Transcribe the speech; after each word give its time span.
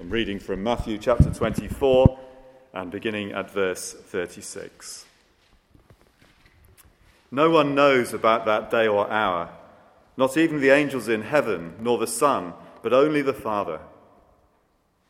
I'm 0.00 0.08
reading 0.08 0.38
from 0.38 0.62
Matthew 0.62 0.96
chapter 0.96 1.28
24 1.28 2.18
and 2.72 2.90
beginning 2.90 3.32
at 3.32 3.50
verse 3.50 3.92
36. 3.92 5.04
No 7.30 7.50
one 7.50 7.74
knows 7.74 8.14
about 8.14 8.46
that 8.46 8.70
day 8.70 8.88
or 8.88 9.10
hour, 9.10 9.50
not 10.16 10.38
even 10.38 10.62
the 10.62 10.70
angels 10.70 11.06
in 11.06 11.20
heaven, 11.20 11.74
nor 11.80 11.98
the 11.98 12.06
Son, 12.06 12.54
but 12.82 12.94
only 12.94 13.20
the 13.20 13.34
Father. 13.34 13.80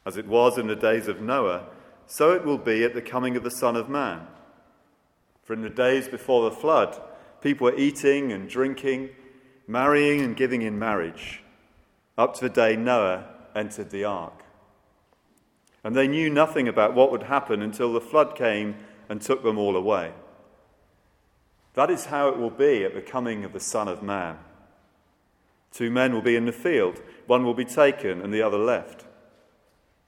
As 0.05 0.17
it 0.17 0.27
was 0.27 0.59
in 0.59 0.67
the 0.67 0.75
days 0.75 1.07
of 1.07 1.21
Noah, 1.21 1.67
so 2.09 2.33
it 2.33 2.45
will 2.45 2.59
be 2.59 2.83
at 2.83 2.93
the 2.93 3.01
coming 3.01 3.37
of 3.37 3.45
the 3.45 3.51
Son 3.53 3.77
of 3.77 3.89
Man. 3.89 4.27
For 5.45 5.53
in 5.53 5.63
the 5.63 5.71
days 5.71 6.09
before 6.09 6.51
the 6.51 6.57
flood, 6.57 7.01
people 7.41 7.67
were 7.67 7.79
eating 7.79 8.33
and 8.33 8.49
drinking, 8.49 9.11
marrying 9.69 10.21
and 10.21 10.37
giving 10.37 10.63
in 10.63 10.81
marriage, 10.81 11.45
up 12.19 12.35
to 12.35 12.41
the 12.41 12.51
day 12.51 12.75
Noah 12.75 13.27
entered 13.55 13.91
the 13.91 14.03
ark. 14.03 14.43
And 15.83 15.95
they 15.95 16.09
knew 16.09 16.29
nothing 16.29 16.69
about 16.69 16.95
what 16.95 17.11
would 17.11 17.25
happen 17.25 17.63
until 17.63 17.93
the 17.93 18.01
flood 18.01 18.37
came 18.37 18.77
and 19.09 19.21
took 19.21 19.43
them 19.43 19.59
all 19.59 19.77
away. 19.77 20.13
That 21.75 21.91
is 21.91 22.07
how 22.07 22.29
it 22.29 22.39
will 22.39 22.51
be 22.51 22.85
at 22.85 22.95
the 22.95 23.01
coming 23.01 23.45
of 23.45 23.53
the 23.53 23.61
Son 23.61 23.89
of 23.89 24.03
Man. 24.03 24.39
Two 25.73 25.91
men 25.91 26.13
will 26.13 26.23
be 26.23 26.37
in 26.37 26.47
the 26.47 26.53
field, 26.53 27.01
one 27.27 27.45
will 27.45 27.55
be 27.55 27.65
taken 27.65 28.21
and 28.21 28.35
the 28.35 28.43
other 28.43 28.59
left. 28.59 29.05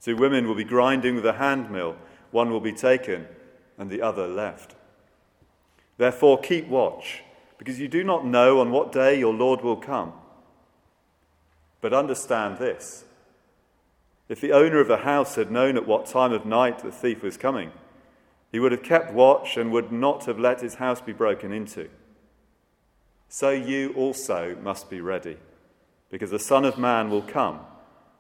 Two 0.01 0.17
women 0.17 0.49
will 0.49 0.57
be 0.57 0.65
grinding 0.65 1.15
with 1.15 1.25
a 1.25 1.35
hand 1.35 1.71
mill, 1.71 1.97
one 2.33 2.51
will 2.51 2.61
be 2.61 2.73
taken 2.73 3.27
and 3.79 3.89
the 3.89 4.03
other 4.03 4.27
left. 4.27 4.75
Therefore, 5.99 6.39
keep 6.41 6.67
watch, 6.67 7.23
because 7.59 7.79
you 7.79 7.87
do 7.87 8.03
not 8.03 8.27
know 8.27 8.61
on 8.61 8.73
what 8.73 8.91
day 8.91 9.19
your 9.19 9.33
Lord 9.33 9.63
will 9.63 9.77
come. 9.77 10.13
But 11.81 11.93
understand 11.93 12.59
this 12.59 13.05
if 14.33 14.41
the 14.41 14.53
owner 14.53 14.81
of 14.81 14.89
the 14.89 14.97
house 14.97 15.35
had 15.35 15.51
known 15.51 15.77
at 15.77 15.87
what 15.87 16.07
time 16.07 16.33
of 16.33 16.47
night 16.47 16.79
the 16.79 16.91
thief 16.91 17.23
was 17.23 17.37
coming, 17.37 17.71
he 18.51 18.59
would 18.59 18.73
have 18.73 18.83
kept 18.83 19.13
watch 19.13 19.59
and 19.59 19.71
would 19.71 19.93
not 19.93 20.25
have 20.25 20.39
let 20.39 20.63
his 20.63 20.77
house 20.77 21.03
be 21.03 21.13
broken 21.13 21.53
into. 21.53 21.91
So 23.29 23.51
you 23.51 23.93
also 23.93 24.57
must 24.63 24.89
be 24.89 25.03
ready, 25.03 25.37
because 26.11 26.31
the 26.31 26.39
Son 26.39 26.65
of 26.65 26.79
Man 26.79 27.11
will 27.11 27.21
come 27.21 27.61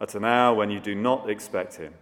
at 0.02 0.14
an 0.14 0.22
hour 0.22 0.54
when 0.54 0.70
you 0.70 0.80
do 0.80 0.94
not 0.94 1.30
expect 1.30 1.76
him. 1.76 1.94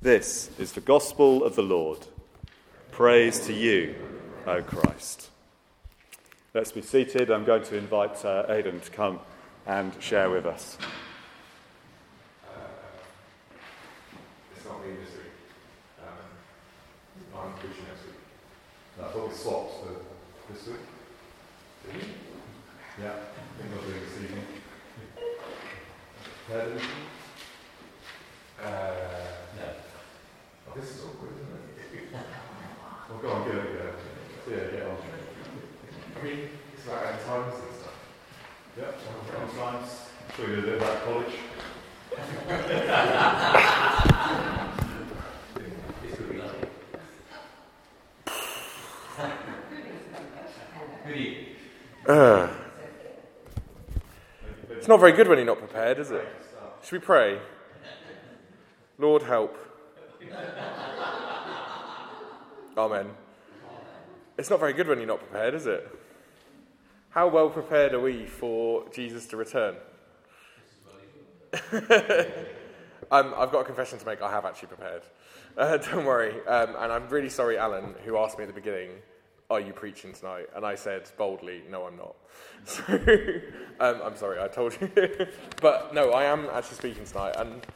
This 0.00 0.50
is 0.58 0.72
the 0.72 0.80
gospel 0.80 1.44
of 1.44 1.54
the 1.54 1.62
Lord. 1.62 2.06
Praise 2.92 3.40
to 3.40 3.52
you, 3.52 3.94
O 4.46 4.62
Christ. 4.62 5.28
Let's 6.54 6.72
be 6.72 6.80
seated. 6.80 7.30
I'm 7.30 7.44
going 7.44 7.64
to 7.64 7.76
invite 7.76 8.24
uh, 8.24 8.46
Aidan 8.48 8.80
to 8.80 8.90
come 8.90 9.20
and 9.66 9.92
share 10.02 10.30
with 10.30 10.46
us. 10.46 10.78
Swapped 19.32 19.72
for 19.80 20.52
this 20.52 20.66
week. 20.68 20.76
Yeah, 23.00 23.12
I 23.12 23.62
think 23.62 23.74
I'll 23.74 23.82
do 23.82 23.92
this 23.92 24.16
evening. 24.22 24.46
Uh, 28.62 28.68
no. 29.56 29.66
Oh, 30.68 30.72
this 30.74 30.90
is 30.90 30.98
awkward, 31.04 31.32
isn't 31.34 31.54
it? 31.54 32.08
well, 33.10 33.18
go 33.20 33.28
on, 33.28 33.40
get 33.44 33.56
it, 33.56 33.68
get 33.72 34.56
Yeah, 34.56 34.64
get 34.70 34.86
on. 34.86 34.96
I 36.16 36.18
mean, 36.24 36.40
it's 36.74 36.84
about 36.86 37.06
end 37.06 37.20
times 37.24 37.54
and 37.54 37.74
stuff. 37.76 37.98
Yep, 38.76 38.92
end 39.40 39.52
times. 39.58 39.90
I'm 40.28 40.34
sure 40.36 40.48
you 40.48 40.56
did 40.56 40.64
bit 40.64 40.76
about 40.82 40.98
college. 41.04 41.34
Uh, 52.08 52.48
it's 54.70 54.88
not 54.88 54.98
very 54.98 55.12
good 55.12 55.28
when 55.28 55.36
you're 55.36 55.46
not 55.46 55.58
prepared, 55.58 55.98
is 55.98 56.10
it? 56.10 56.26
Should 56.82 56.92
we 56.92 56.98
pray? 57.00 57.38
Lord, 58.96 59.22
help. 59.22 59.58
Amen. 62.78 63.10
It's 64.38 64.48
not 64.48 64.58
very 64.58 64.72
good 64.72 64.88
when 64.88 64.96
you're 64.96 65.06
not 65.06 65.18
prepared, 65.18 65.52
is 65.52 65.66
it? 65.66 65.86
How 67.10 67.28
well 67.28 67.50
prepared 67.50 67.92
are 67.92 68.00
we 68.00 68.24
for 68.24 68.88
Jesus 68.88 69.26
to 69.26 69.36
return? 69.36 69.74
um, 73.12 73.34
I've 73.36 73.52
got 73.52 73.60
a 73.60 73.64
confession 73.64 73.98
to 73.98 74.06
make. 74.06 74.22
I 74.22 74.30
have 74.30 74.46
actually 74.46 74.68
prepared. 74.68 75.02
Uh, 75.58 75.76
don't 75.92 76.06
worry. 76.06 76.32
Um, 76.46 76.74
and 76.78 76.90
I'm 76.90 77.06
really 77.10 77.28
sorry, 77.28 77.58
Alan, 77.58 77.94
who 78.06 78.16
asked 78.16 78.38
me 78.38 78.44
at 78.44 78.48
the 78.48 78.54
beginning 78.54 78.92
are 79.50 79.60
you 79.60 79.72
preaching 79.72 80.12
tonight? 80.12 80.46
And 80.54 80.64
I 80.64 80.74
said 80.74 81.10
boldly, 81.16 81.62
no, 81.70 81.86
I'm 81.86 81.96
not. 81.96 82.16
So, 82.64 82.82
um, 83.80 84.00
I'm 84.04 84.16
sorry, 84.16 84.40
I 84.40 84.48
told 84.48 84.76
you. 84.80 84.90
but 85.62 85.94
no, 85.94 86.10
I 86.10 86.24
am 86.24 86.48
actually 86.52 86.76
speaking 86.76 87.04
tonight. 87.04 87.34
And, 87.36 87.66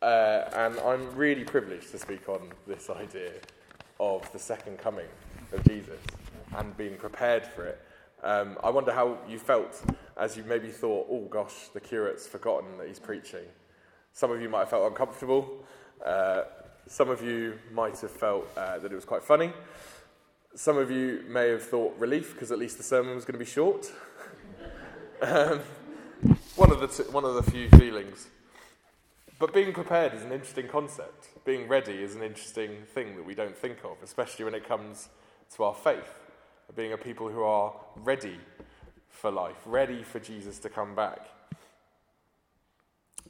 uh, 0.00 0.48
and 0.54 0.78
I'm 0.80 1.14
really 1.14 1.44
privileged 1.44 1.90
to 1.90 1.98
speak 1.98 2.28
on 2.28 2.50
this 2.66 2.88
idea 2.88 3.32
of 4.00 4.30
the 4.32 4.38
second 4.38 4.78
coming 4.78 5.06
of 5.52 5.64
Jesus 5.64 6.00
and 6.56 6.76
being 6.76 6.96
prepared 6.96 7.44
for 7.44 7.64
it. 7.66 7.80
Um, 8.22 8.56
I 8.64 8.70
wonder 8.70 8.92
how 8.92 9.18
you 9.28 9.38
felt 9.38 9.82
as 10.16 10.36
you 10.36 10.44
maybe 10.44 10.68
thought, 10.68 11.06
oh 11.10 11.26
gosh, 11.28 11.68
the 11.74 11.80
curate's 11.80 12.26
forgotten 12.26 12.78
that 12.78 12.88
he's 12.88 12.98
preaching. 12.98 13.44
Some 14.12 14.30
of 14.30 14.40
you 14.40 14.48
might 14.48 14.60
have 14.60 14.70
felt 14.70 14.88
uncomfortable. 14.88 15.64
Uh, 16.04 16.44
some 16.86 17.10
of 17.10 17.22
you 17.22 17.58
might 17.72 17.98
have 18.00 18.10
felt 18.10 18.48
uh, 18.56 18.78
that 18.78 18.90
it 18.90 18.94
was 18.94 19.04
quite 19.04 19.22
funny. 19.22 19.52
Some 20.56 20.78
of 20.78 20.90
you 20.90 21.22
may 21.28 21.50
have 21.50 21.62
thought 21.62 21.94
relief 21.98 22.32
because 22.32 22.50
at 22.50 22.58
least 22.58 22.78
the 22.78 22.82
sermon 22.82 23.14
was 23.14 23.26
going 23.26 23.34
to 23.34 23.38
be 23.38 23.44
short. 23.44 23.92
um, 25.20 25.60
one, 26.56 26.70
of 26.70 26.80
the 26.80 26.86
t- 26.86 27.10
one 27.10 27.26
of 27.26 27.34
the 27.34 27.42
few 27.42 27.68
feelings. 27.68 28.28
But 29.38 29.52
being 29.52 29.74
prepared 29.74 30.14
is 30.14 30.22
an 30.22 30.32
interesting 30.32 30.66
concept. 30.66 31.28
Being 31.44 31.68
ready 31.68 32.02
is 32.02 32.14
an 32.14 32.22
interesting 32.22 32.84
thing 32.94 33.16
that 33.16 33.26
we 33.26 33.34
don't 33.34 33.54
think 33.54 33.84
of, 33.84 33.98
especially 34.02 34.46
when 34.46 34.54
it 34.54 34.66
comes 34.66 35.10
to 35.56 35.64
our 35.64 35.74
faith. 35.74 36.20
Being 36.74 36.94
a 36.94 36.96
people 36.96 37.28
who 37.28 37.42
are 37.42 37.74
ready 37.96 38.38
for 39.10 39.30
life, 39.30 39.60
ready 39.66 40.02
for 40.02 40.20
Jesus 40.20 40.58
to 40.60 40.70
come 40.70 40.94
back. 40.94 41.28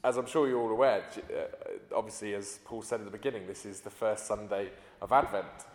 As 0.01 0.15
I'm 0.15 0.27
sure 0.27 0.47
you're 0.47 0.61
all 0.61 0.71
aware, 0.71 1.03
uh, 1.29 1.93
obviously, 1.93 2.35
as 2.35 2.59
Paul 2.63 2.83
said 2.83 3.01
at 3.01 3.05
the 3.05 3.11
beginning, 3.11 3.47
this 3.47 3.65
is 3.65 3.81
the 3.81 3.89
first 3.89 4.27
Sunday 4.27 4.69
of 5.01 5.11
Advent 5.11 5.65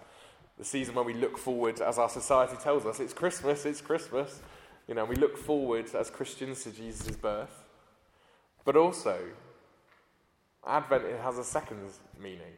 the 0.62 0.68
season 0.68 0.94
when 0.94 1.04
we 1.04 1.14
look 1.14 1.38
forward, 1.38 1.80
as 1.80 1.98
our 1.98 2.08
society 2.08 2.54
tells 2.62 2.86
us, 2.86 3.00
it's 3.00 3.12
Christmas, 3.12 3.66
it's 3.66 3.80
Christmas. 3.80 4.42
You 4.86 4.94
know, 4.94 5.04
we 5.04 5.16
look 5.16 5.36
forward 5.36 5.92
as 5.92 6.08
Christians 6.08 6.62
to 6.62 6.70
Jesus' 6.70 7.16
birth. 7.16 7.64
But 8.64 8.76
also, 8.76 9.18
Advent 10.64 11.02
has 11.20 11.36
a 11.36 11.42
second 11.42 11.80
meaning 12.16 12.54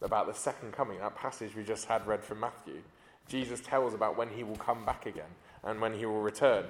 about 0.00 0.26
the 0.26 0.32
second 0.32 0.72
coming. 0.72 1.00
That 1.00 1.16
passage 1.16 1.54
we 1.54 1.64
just 1.64 1.84
had 1.84 2.06
read 2.06 2.24
from 2.24 2.40
Matthew. 2.40 2.80
Jesus 3.28 3.60
tells 3.60 3.92
about 3.92 4.16
when 4.16 4.30
he 4.30 4.42
will 4.42 4.56
come 4.56 4.86
back 4.86 5.04
again 5.04 5.34
and 5.62 5.82
when 5.82 5.92
he 5.92 6.06
will 6.06 6.22
return. 6.22 6.64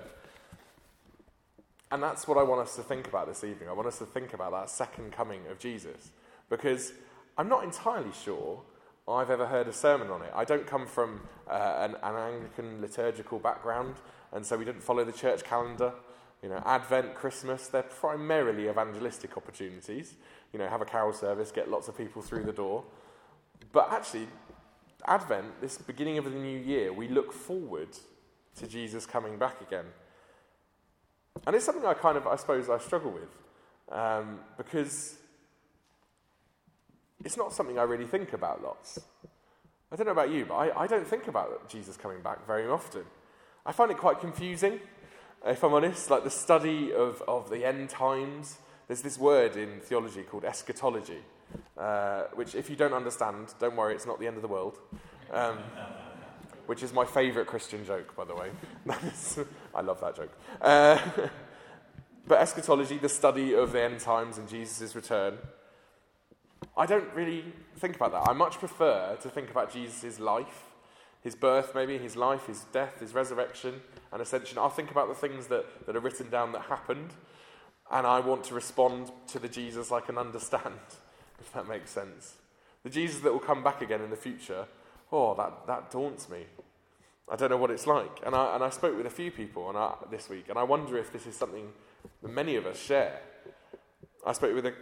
And 1.93 2.03
that's 2.03 2.27
what 2.27 2.37
I 2.37 2.43
want 2.43 2.63
us 2.63 2.75
to 2.75 2.83
think 2.83 3.07
about 3.07 3.29
this 3.29 3.45
evening. 3.45 3.69
I 3.69 3.73
want 3.75 3.87
us 3.87 3.99
to 3.99 4.07
think 4.07 4.35
about 4.35 4.51
that 4.51 4.71
second 4.71 5.13
coming 5.13 5.43
of 5.53 5.61
Jesus. 5.61 6.11
Because 6.51 6.95
I'm 7.37 7.49
not 7.49 7.63
entirely 7.63 8.11
sure 8.25 8.61
I've 9.09 9.31
ever 9.31 9.47
heard 9.47 9.69
a 9.69 9.73
sermon 9.73 10.09
on 10.09 10.23
it. 10.23 10.31
I 10.35 10.45
don't 10.45 10.67
come 10.67 10.87
from 10.87 11.23
uh, 11.49 11.77
an, 11.81 11.97
an, 12.03 12.15
Anglican 12.15 12.81
liturgical 12.81 13.39
background, 13.39 13.97
and 14.33 14.45
so 14.45 14.57
we 14.57 14.65
didn't 14.65 14.83
follow 14.83 15.05
the 15.05 15.13
church 15.13 15.45
calendar. 15.45 15.93
You 16.43 16.51
know, 16.51 16.63
Advent, 16.67 17.15
Christmas, 17.15 17.67
they're 17.69 17.83
primarily 17.83 18.69
evangelistic 18.69 19.37
opportunities. 19.37 20.15
You 20.53 20.59
know, 20.59 20.69
have 20.69 20.83
a 20.83 20.85
carol 20.85 21.13
service, 21.13 21.51
get 21.51 21.71
lots 21.71 21.89
of 21.89 21.97
people 21.97 22.23
through 22.23 22.45
the 22.45 22.53
door. 22.53 22.85
But 23.73 23.93
actually, 23.93 24.29
Advent, 25.07 25.61
this 25.61 25.79
beginning 25.79 26.19
of 26.19 26.25
the 26.25 26.31
new 26.31 26.59
year, 26.59 26.93
we 26.93 27.09
look 27.09 27.33
forward 27.33 27.89
to 28.57 28.67
Jesus 28.67 29.07
coming 29.07 29.39
back 29.39 29.61
again. 29.61 29.87
And 31.47 31.57
it's 31.57 31.65
something 31.65 31.85
I 31.85 31.95
kind 31.95 32.17
of, 32.17 32.27
I 32.27 32.37
suppose, 32.37 32.69
I 32.69 32.79
struggle 32.79 33.11
with. 33.11 33.97
Um, 33.97 34.41
because 34.57 35.17
it's 37.25 37.37
not 37.37 37.53
something 37.53 37.79
I 37.79 37.83
really 37.83 38.07
think 38.07 38.33
about 38.33 38.63
lots. 38.63 38.99
I 39.91 39.97
don't 39.97 40.07
know 40.07 40.13
about 40.13 40.31
you, 40.31 40.45
but 40.45 40.55
I, 40.55 40.85
I 40.85 40.87
don't 40.87 41.07
think 41.07 41.29
about 41.29 41.69
Jesus 41.69 41.97
coming 41.97 42.21
back 42.21 42.47
very 42.47 42.69
often. 42.69 43.05
I 43.65 43.73
find 43.73 43.91
it 43.91 43.99
quite 43.99 44.21
confusing, 44.21 44.81
if 45.47 45.63
I'm 45.63 45.75
honest, 45.75 46.11
like 46.11 46.25
the 46.25 46.31
study 46.31 46.93
of, 46.93 47.23
of 47.27 47.51
the 47.51 47.65
end 47.65 47.89
times. 47.91 48.59
There's 48.87 49.03
this 49.03 49.19
word 49.19 49.57
in 49.57 49.81
theology 49.81 50.23
called 50.23 50.45
eschatology, 50.45 51.23
uh, 51.77 52.25
which, 52.35 52.55
if 52.55 52.71
you 52.71 52.77
don't 52.77 52.95
understand, 52.95 53.55
don't 53.59 53.77
worry, 53.77 53.95
it's 53.95 54.07
not 54.07 54.21
the 54.21 54.27
end 54.27 54.37
of 54.37 54.43
the 54.43 54.49
world. 54.49 54.79
Um, 55.33 55.59
which 56.67 56.83
is 56.83 56.93
my 56.93 57.05
favourite 57.05 57.49
Christian 57.49 57.85
joke, 57.85 58.15
by 58.15 58.25
the 58.25 58.35
way. 58.35 58.51
I 59.75 59.81
love 59.81 60.01
that 60.01 60.17
joke. 60.17 60.33
Uh, 60.61 60.99
But 62.29 62.43
eschatology, 62.43 62.99
the 62.99 63.09
study 63.09 63.55
of 63.55 63.73
the 63.73 63.83
end 63.83 64.01
times 64.01 64.37
and 64.37 64.47
Jesus' 64.47 64.95
return, 64.95 65.39
I 66.79 66.87
don't 66.87 67.13
really 67.13 67.45
think 67.77 67.97
about 67.97 68.13
that. 68.13 68.31
I 68.31 68.33
much 68.33 68.61
prefer 68.61 69.17
to 69.21 69.29
think 69.29 69.51
about 69.51 69.73
Jesus' 69.73 70.21
life, 70.21 70.67
his 71.21 71.35
birth, 71.35 71.75
maybe, 71.75 71.99
his 71.99 72.15
life, 72.15 72.47
his 72.47 72.67
death, 72.73 73.01
his 73.01 73.15
resurrection, 73.15 73.81
and 74.13 74.23
ascension. 74.23 74.59
I'll 74.59 74.71
think 74.71 74.93
about 74.93 75.09
the 75.09 75.15
things 75.15 75.49
that, 75.49 75.87
that 75.87 75.97
are 75.97 76.01
written 76.01 76.31
down 76.31 76.53
that 76.53 76.63
happened, 76.63 77.15
and 77.91 78.07
I 78.07 78.21
want 78.21 78.45
to 78.45 78.55
respond 78.55 79.11
to 79.27 79.41
the 79.41 79.49
Jesus 79.49 79.91
I 79.91 79.99
can 79.99 80.17
understand, 80.17 80.79
if 81.41 81.53
that 81.53 81.67
makes 81.67 81.91
sense. 81.91 82.35
The 82.85 82.91
Jesus 82.91 83.23
that 83.23 83.33
will 83.33 83.41
come 83.41 83.65
back 83.65 83.83
again 83.83 84.01
in 84.01 84.11
the 84.11 84.17
future, 84.17 84.67
oh, 85.11 85.35
that, 85.35 85.67
that 85.67 85.91
daunts 85.91 86.29
me. 86.29 86.45
I 87.29 87.35
don't 87.35 87.51
know 87.51 87.57
what 87.57 87.73
it's 87.73 87.89
like. 87.89 88.21
And 88.25 88.37
I, 88.37 88.55
and 88.55 88.63
I 88.63 88.71
spoke 88.71 88.97
with 88.97 89.05
a 89.05 89.11
few 89.11 89.33
people 89.33 89.69
I, 89.75 89.81
uh, 89.81 89.95
this 90.13 90.29
week, 90.29 90.49
and 90.49 90.57
I 90.57 90.63
wonder 90.63 90.97
if 90.97 91.13
this 91.13 91.27
is 91.27 91.35
something 91.35 91.71
that 92.23 92.31
many 92.31 92.55
of 92.55 92.67
us 92.67 92.81
share. 92.81 93.21
I 94.25 94.33
spoke 94.33 94.55
with, 94.55 94.67
a, 94.67 94.75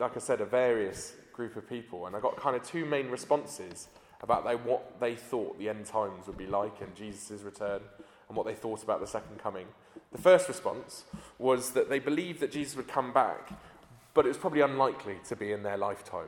like 0.00 0.16
I 0.16 0.20
said, 0.20 0.40
a 0.40 0.44
various 0.44 1.14
group 1.38 1.54
of 1.54 1.68
people, 1.68 2.06
and 2.06 2.16
I 2.16 2.20
got 2.20 2.36
kind 2.36 2.56
of 2.56 2.64
two 2.64 2.84
main 2.84 3.08
responses 3.10 3.86
about 4.20 4.44
they, 4.44 4.56
what 4.56 4.98
they 4.98 5.14
thought 5.14 5.56
the 5.56 5.68
end 5.68 5.86
times 5.86 6.26
would 6.26 6.36
be 6.36 6.48
like 6.48 6.80
and 6.80 6.92
Jesus' 6.96 7.42
return 7.42 7.80
and 8.28 8.36
what 8.36 8.44
they 8.44 8.54
thought 8.54 8.82
about 8.82 9.00
the 9.00 9.06
second 9.06 9.38
coming. 9.38 9.68
The 10.10 10.20
first 10.20 10.48
response 10.48 11.04
was 11.38 11.70
that 11.70 11.88
they 11.88 12.00
believed 12.00 12.40
that 12.40 12.50
Jesus 12.50 12.76
would 12.76 12.88
come 12.88 13.12
back, 13.12 13.52
but 14.14 14.24
it 14.24 14.28
was 14.28 14.36
probably 14.36 14.62
unlikely 14.62 15.18
to 15.28 15.36
be 15.36 15.52
in 15.52 15.62
their 15.62 15.76
lifetime. 15.76 16.26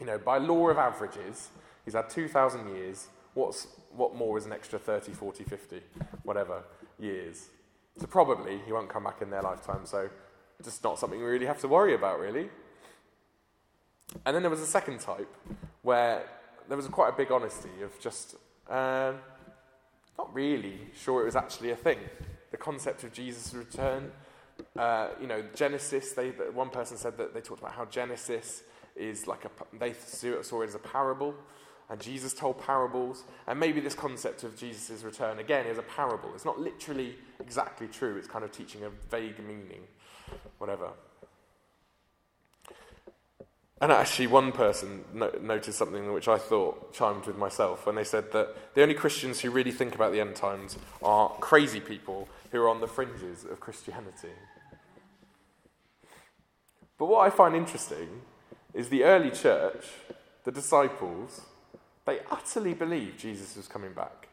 You 0.00 0.06
know, 0.06 0.16
by 0.16 0.38
law 0.38 0.70
of 0.70 0.78
averages, 0.78 1.50
he's 1.84 1.92
had 1.92 2.08
2,000 2.08 2.74
years. 2.74 3.08
What's, 3.34 3.66
what 3.94 4.14
more 4.14 4.38
is 4.38 4.46
an 4.46 4.54
extra 4.54 4.78
30, 4.78 5.12
40, 5.12 5.44
50, 5.44 5.80
whatever 6.22 6.64
years? 6.98 7.48
So 7.98 8.06
probably 8.06 8.58
he 8.64 8.72
won't 8.72 8.88
come 8.88 9.04
back 9.04 9.20
in 9.20 9.28
their 9.28 9.42
lifetime, 9.42 9.84
so 9.84 10.08
just 10.62 10.82
not 10.82 10.98
something 10.98 11.18
we 11.18 11.26
really 11.26 11.46
have 11.46 11.60
to 11.60 11.68
worry 11.68 11.94
about, 11.94 12.18
really. 12.18 12.48
And 14.24 14.34
then 14.34 14.42
there 14.42 14.50
was 14.50 14.60
a 14.60 14.66
second 14.66 15.00
type 15.00 15.32
where 15.82 16.24
there 16.68 16.76
was 16.76 16.86
quite 16.88 17.10
a 17.10 17.16
big 17.16 17.30
honesty 17.30 17.82
of 17.82 17.98
just 18.00 18.36
um, 18.68 19.16
not 20.18 20.32
really 20.34 20.78
sure 20.98 21.22
it 21.22 21.26
was 21.26 21.36
actually 21.36 21.70
a 21.70 21.76
thing. 21.76 21.98
The 22.50 22.56
concept 22.56 23.04
of 23.04 23.12
Jesus' 23.12 23.52
return, 23.52 24.12
uh, 24.76 25.08
you 25.20 25.26
know, 25.26 25.42
Genesis, 25.54 26.12
they, 26.12 26.28
one 26.30 26.70
person 26.70 26.96
said 26.96 27.18
that 27.18 27.34
they 27.34 27.40
talked 27.40 27.60
about 27.60 27.72
how 27.72 27.84
Genesis 27.86 28.62
is 28.96 29.26
like 29.26 29.44
a, 29.44 29.50
they 29.78 29.92
saw 29.92 30.62
it 30.62 30.68
as 30.68 30.74
a 30.74 30.78
parable, 30.78 31.34
and 31.90 32.00
Jesus 32.00 32.32
told 32.32 32.60
parables, 32.60 33.24
and 33.46 33.58
maybe 33.58 33.80
this 33.80 33.94
concept 33.94 34.44
of 34.44 34.56
Jesus' 34.56 35.02
return 35.02 35.38
again 35.38 35.66
is 35.66 35.78
a 35.78 35.82
parable. 35.82 36.30
It's 36.34 36.44
not 36.44 36.58
literally 36.58 37.16
exactly 37.40 37.88
true, 37.88 38.16
it's 38.16 38.28
kind 38.28 38.44
of 38.44 38.52
teaching 38.52 38.84
a 38.84 38.90
vague 39.10 39.38
meaning, 39.40 39.82
whatever. 40.58 40.90
And 43.80 43.90
actually, 43.90 44.28
one 44.28 44.52
person 44.52 45.04
no- 45.12 45.32
noticed 45.40 45.78
something 45.78 46.12
which 46.12 46.28
I 46.28 46.38
thought 46.38 46.94
chimed 46.94 47.26
with 47.26 47.36
myself 47.36 47.86
when 47.86 47.96
they 47.96 48.04
said 48.04 48.32
that 48.32 48.74
the 48.74 48.82
only 48.82 48.94
Christians 48.94 49.40
who 49.40 49.50
really 49.50 49.72
think 49.72 49.94
about 49.94 50.12
the 50.12 50.20
end 50.20 50.36
times 50.36 50.78
are 51.02 51.28
crazy 51.40 51.80
people 51.80 52.28
who 52.52 52.60
are 52.62 52.68
on 52.68 52.80
the 52.80 52.86
fringes 52.86 53.44
of 53.44 53.60
Christianity. 53.60 54.30
But 56.98 57.06
what 57.06 57.26
I 57.26 57.30
find 57.30 57.56
interesting 57.56 58.22
is 58.72 58.88
the 58.88 59.04
early 59.04 59.30
church, 59.30 59.86
the 60.44 60.52
disciples, 60.52 61.40
they 62.06 62.20
utterly 62.30 62.74
believed 62.74 63.18
Jesus 63.18 63.56
was 63.56 63.66
coming 63.66 63.92
back. 63.92 64.28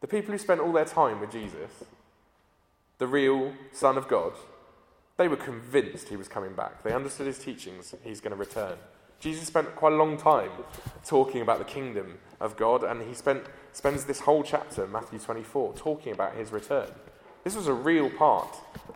The 0.00 0.06
people 0.06 0.32
who 0.32 0.38
spent 0.38 0.60
all 0.60 0.72
their 0.72 0.84
time 0.84 1.20
with 1.20 1.32
Jesus, 1.32 1.84
the 2.98 3.06
real 3.06 3.52
Son 3.72 3.96
of 3.96 4.08
God, 4.08 4.32
they 5.20 5.28
were 5.28 5.36
convinced 5.36 6.08
he 6.08 6.16
was 6.16 6.28
coming 6.28 6.54
back. 6.54 6.82
They 6.82 6.94
understood 6.94 7.26
his 7.26 7.38
teachings, 7.38 7.94
he's 8.02 8.22
going 8.22 8.30
to 8.30 8.38
return. 8.38 8.78
Jesus 9.18 9.46
spent 9.46 9.76
quite 9.76 9.92
a 9.92 9.96
long 9.96 10.16
time 10.16 10.50
talking 11.04 11.42
about 11.42 11.58
the 11.58 11.64
kingdom 11.66 12.16
of 12.40 12.56
God, 12.56 12.82
and 12.82 13.02
he 13.02 13.12
spent, 13.12 13.44
spends 13.74 14.06
this 14.06 14.20
whole 14.20 14.42
chapter, 14.42 14.86
Matthew 14.86 15.18
24, 15.18 15.74
talking 15.74 16.14
about 16.14 16.36
his 16.36 16.52
return. 16.52 16.88
This 17.44 17.54
was 17.54 17.66
a 17.66 17.74
real 17.74 18.08
part 18.08 18.48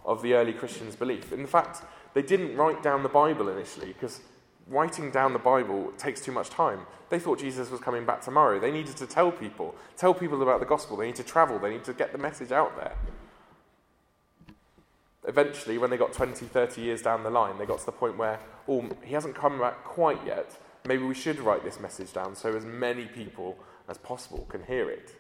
of 0.07 0.23
the 0.23 0.33
early 0.33 0.55
Christians' 0.55 0.97
belief. 0.97 1.31
In 1.31 1.47
fact, 1.47 1.83
they 2.15 2.23
didn't 2.23 2.57
write 2.57 2.83
down 2.83 3.03
the 3.03 3.11
Bible 3.11 3.51
initially 3.51 3.89
because 3.89 4.23
writing 4.67 5.11
down 5.11 5.35
the 5.35 5.39
Bible 5.39 5.93
takes 5.99 6.23
too 6.23 6.33
much 6.33 6.49
time. 6.49 6.87
They 7.11 7.19
thought 7.19 7.39
Jesus 7.39 7.69
was 7.69 7.81
coming 7.81 8.07
back 8.07 8.23
tomorrow. 8.23 8.59
They 8.59 8.73
needed 8.73 8.97
to 8.97 9.07
tell 9.07 9.31
people, 9.31 9.75
tell 9.99 10.15
people 10.15 10.41
about 10.41 10.61
the 10.61 10.67
gospel. 10.67 10.97
They 10.97 11.07
need 11.07 11.17
to 11.17 11.23
travel, 11.23 11.59
they 11.59 11.73
need 11.73 11.85
to 11.85 11.93
get 11.93 12.13
the 12.13 12.19
message 12.19 12.51
out 12.51 12.75
there. 12.77 12.95
Eventually, 15.27 15.79
when 15.79 15.91
they 15.91 15.97
got 15.97 16.13
20, 16.13 16.47
30 16.47 16.81
years 16.81 17.03
down 17.03 17.23
the 17.23 17.31
line, 17.31 17.59
they 17.59 17.67
got 17.67 17.79
to 17.81 17.87
the 17.87 17.93
point 17.93 18.19
where, 18.19 18.39
oh, 18.69 18.89
he 19.03 19.15
hasn't 19.15 19.35
come 19.35 19.59
back 19.59 19.85
quite 19.85 20.25
yet. 20.27 20.59
Maybe 20.87 21.03
we 21.03 21.15
should 21.15 21.41
write 21.41 21.65
this 21.65 21.81
message 21.81 22.13
down 22.13 22.37
so 22.37 22.55
as 22.55 22.65
many 22.65 23.07
people 23.07 23.57
as 23.89 23.97
possible 23.97 24.47
can 24.51 24.63
hear 24.65 24.91
it. 24.91 25.15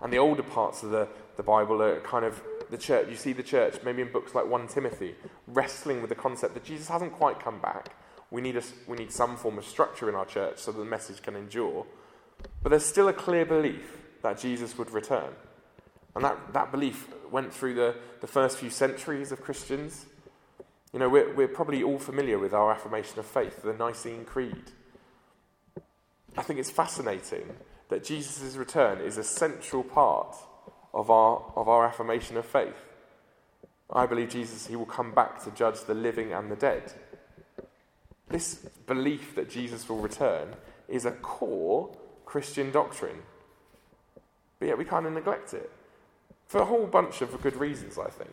And 0.00 0.12
the 0.12 0.18
older 0.18 0.44
parts 0.44 0.84
of 0.84 0.90
the, 0.90 1.08
the 1.36 1.42
Bible 1.42 1.82
are 1.82 2.00
kind 2.00 2.24
of 2.24 2.40
the 2.70 2.78
church. 2.78 3.08
You 3.08 3.16
see 3.16 3.32
the 3.32 3.42
church, 3.42 3.78
maybe 3.84 4.02
in 4.02 4.12
books 4.12 4.34
like 4.34 4.46
1 4.46 4.68
Timothy, 4.68 5.16
wrestling 5.48 6.00
with 6.00 6.08
the 6.08 6.14
concept 6.14 6.54
that 6.54 6.64
Jesus 6.64 6.88
hasn't 6.88 7.12
quite 7.12 7.40
come 7.40 7.60
back. 7.60 7.94
We 8.30 8.40
need, 8.40 8.56
a, 8.56 8.62
we 8.86 8.96
need 8.96 9.10
some 9.10 9.36
form 9.36 9.58
of 9.58 9.64
structure 9.64 10.08
in 10.08 10.14
our 10.14 10.26
church 10.26 10.58
so 10.58 10.70
that 10.70 10.78
the 10.78 10.84
message 10.84 11.22
can 11.22 11.34
endure. 11.34 11.86
But 12.62 12.70
there's 12.70 12.84
still 12.84 13.08
a 13.08 13.12
clear 13.12 13.44
belief 13.44 13.98
that 14.22 14.38
Jesus 14.38 14.78
would 14.78 14.90
return. 14.90 15.32
And 16.18 16.24
that, 16.24 16.52
that 16.52 16.72
belief 16.72 17.06
went 17.30 17.54
through 17.54 17.74
the, 17.74 17.94
the 18.20 18.26
first 18.26 18.58
few 18.58 18.70
centuries 18.70 19.30
of 19.30 19.40
Christians. 19.40 20.06
You 20.92 20.98
know, 20.98 21.08
we're, 21.08 21.32
we're 21.32 21.46
probably 21.46 21.80
all 21.84 22.00
familiar 22.00 22.40
with 22.40 22.52
our 22.52 22.72
affirmation 22.72 23.20
of 23.20 23.24
faith, 23.24 23.62
the 23.62 23.72
Nicene 23.72 24.24
Creed. 24.24 24.72
I 26.36 26.42
think 26.42 26.58
it's 26.58 26.72
fascinating 26.72 27.54
that 27.88 28.02
Jesus' 28.02 28.56
return 28.56 29.00
is 29.00 29.16
a 29.16 29.22
central 29.22 29.84
part 29.84 30.34
of 30.92 31.08
our, 31.08 31.52
of 31.54 31.68
our 31.68 31.86
affirmation 31.86 32.36
of 32.36 32.44
faith. 32.44 32.84
I 33.88 34.06
believe 34.06 34.30
Jesus, 34.30 34.66
he 34.66 34.74
will 34.74 34.86
come 34.86 35.14
back 35.14 35.44
to 35.44 35.52
judge 35.52 35.84
the 35.84 35.94
living 35.94 36.32
and 36.32 36.50
the 36.50 36.56
dead. 36.56 36.94
This 38.26 38.56
belief 38.88 39.36
that 39.36 39.48
Jesus 39.48 39.88
will 39.88 40.00
return 40.00 40.56
is 40.88 41.04
a 41.04 41.12
core 41.12 41.96
Christian 42.26 42.72
doctrine. 42.72 43.22
But 44.58 44.66
yet 44.66 44.78
we 44.78 44.84
kind 44.84 45.06
of 45.06 45.12
neglect 45.12 45.54
it. 45.54 45.70
For 46.48 46.62
a 46.62 46.64
whole 46.64 46.86
bunch 46.86 47.20
of 47.20 47.40
good 47.42 47.56
reasons, 47.56 47.98
I 47.98 48.08
think. 48.08 48.30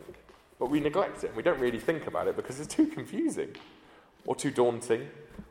But 0.58 0.70
we 0.70 0.80
neglect 0.80 1.22
it 1.22 1.28
and 1.28 1.36
we 1.36 1.42
don't 1.42 1.60
really 1.60 1.78
think 1.78 2.06
about 2.06 2.28
it 2.28 2.36
because 2.36 2.58
it's 2.58 2.74
too 2.74 2.86
confusing, 2.86 3.54
or 4.24 4.34
too 4.34 4.50
daunting, 4.50 5.08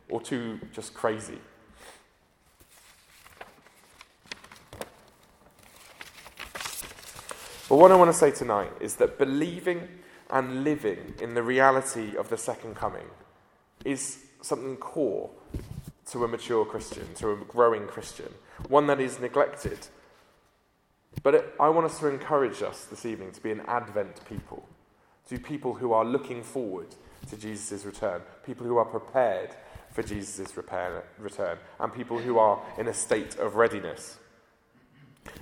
or 0.08 0.20
too 0.20 0.58
just 0.72 0.92
crazy. 0.92 1.38
But 7.68 7.76
what 7.78 7.90
I 7.92 7.96
want 7.96 8.12
to 8.12 8.16
say 8.16 8.30
tonight 8.32 8.72
is 8.80 8.96
that 8.96 9.16
believing 9.16 9.88
and 10.30 10.64
living 10.64 11.14
in 11.20 11.34
the 11.34 11.42
reality 11.42 12.16
of 12.16 12.28
the 12.28 12.36
second 12.36 12.74
coming 12.74 13.06
is 13.84 14.18
something 14.42 14.76
core 14.76 15.30
to 16.10 16.24
a 16.24 16.28
mature 16.28 16.64
Christian, 16.64 17.14
to 17.14 17.32
a 17.32 17.36
growing 17.36 17.86
Christian, 17.86 18.32
one 18.68 18.86
that 18.88 19.00
is 19.00 19.20
neglected 19.20 19.78
but 21.22 21.34
it, 21.34 21.54
I 21.58 21.68
want 21.68 21.86
us 21.86 21.98
to 22.00 22.08
encourage 22.08 22.62
us 22.62 22.84
this 22.84 23.06
evening 23.06 23.32
to 23.32 23.42
be 23.42 23.50
an 23.50 23.62
Advent 23.66 24.24
people, 24.28 24.68
to 25.28 25.38
people 25.38 25.74
who 25.74 25.92
are 25.92 26.04
looking 26.04 26.42
forward 26.42 26.88
to 27.30 27.36
Jesus' 27.36 27.84
return, 27.84 28.22
people 28.44 28.66
who 28.66 28.76
are 28.76 28.84
prepared 28.84 29.50
for 29.92 30.02
Jesus' 30.02 30.56
repair, 30.56 31.04
return, 31.18 31.58
and 31.80 31.92
people 31.92 32.18
who 32.18 32.38
are 32.38 32.60
in 32.78 32.86
a 32.88 32.94
state 32.94 33.36
of 33.36 33.56
readiness. 33.56 34.18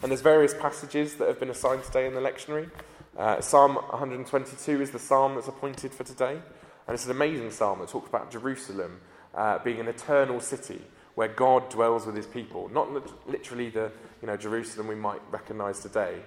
And 0.03 0.11
there's 0.11 0.21
various 0.21 0.55
passages 0.55 1.15
that 1.17 1.29
have 1.29 1.41
been 1.41 1.51
assigned 1.51 1.85
today 1.85 2.07
in 2.07 2.15
the 2.15 2.21
lectionary. 2.21 2.71
Uh, 3.17 3.41
psalm 3.41 3.75
122 3.75 4.81
is 4.81 4.91
the 4.91 4.99
psalm 4.99 5.35
that's 5.35 5.49
appointed 5.49 5.93
for 5.93 6.05
today, 6.05 6.41
and 6.87 6.95
it's 6.95 7.05
an 7.05 7.11
amazing 7.11 7.51
psalm 7.51 7.81
that 7.81 7.89
talks 7.89 8.09
about 8.09 8.31
Jerusalem 8.31 9.01
uh, 9.35 9.59
being 9.59 9.81
an 9.81 9.89
eternal 9.89 10.41
city 10.41 10.81
where 11.15 11.29
God 11.29 11.71
dwells 11.71 12.07
with 12.07 12.17
his 12.17 12.27
people. 12.27 12.69
Not 12.73 12.91
literally 13.29 13.71
the 13.71 13.91
you 14.21 14.27
know, 14.27 14.37
Jerusalem 14.37 14.89
we 14.89 14.95
might 14.95 15.21
recognize 15.31 15.81
today, 15.81 16.19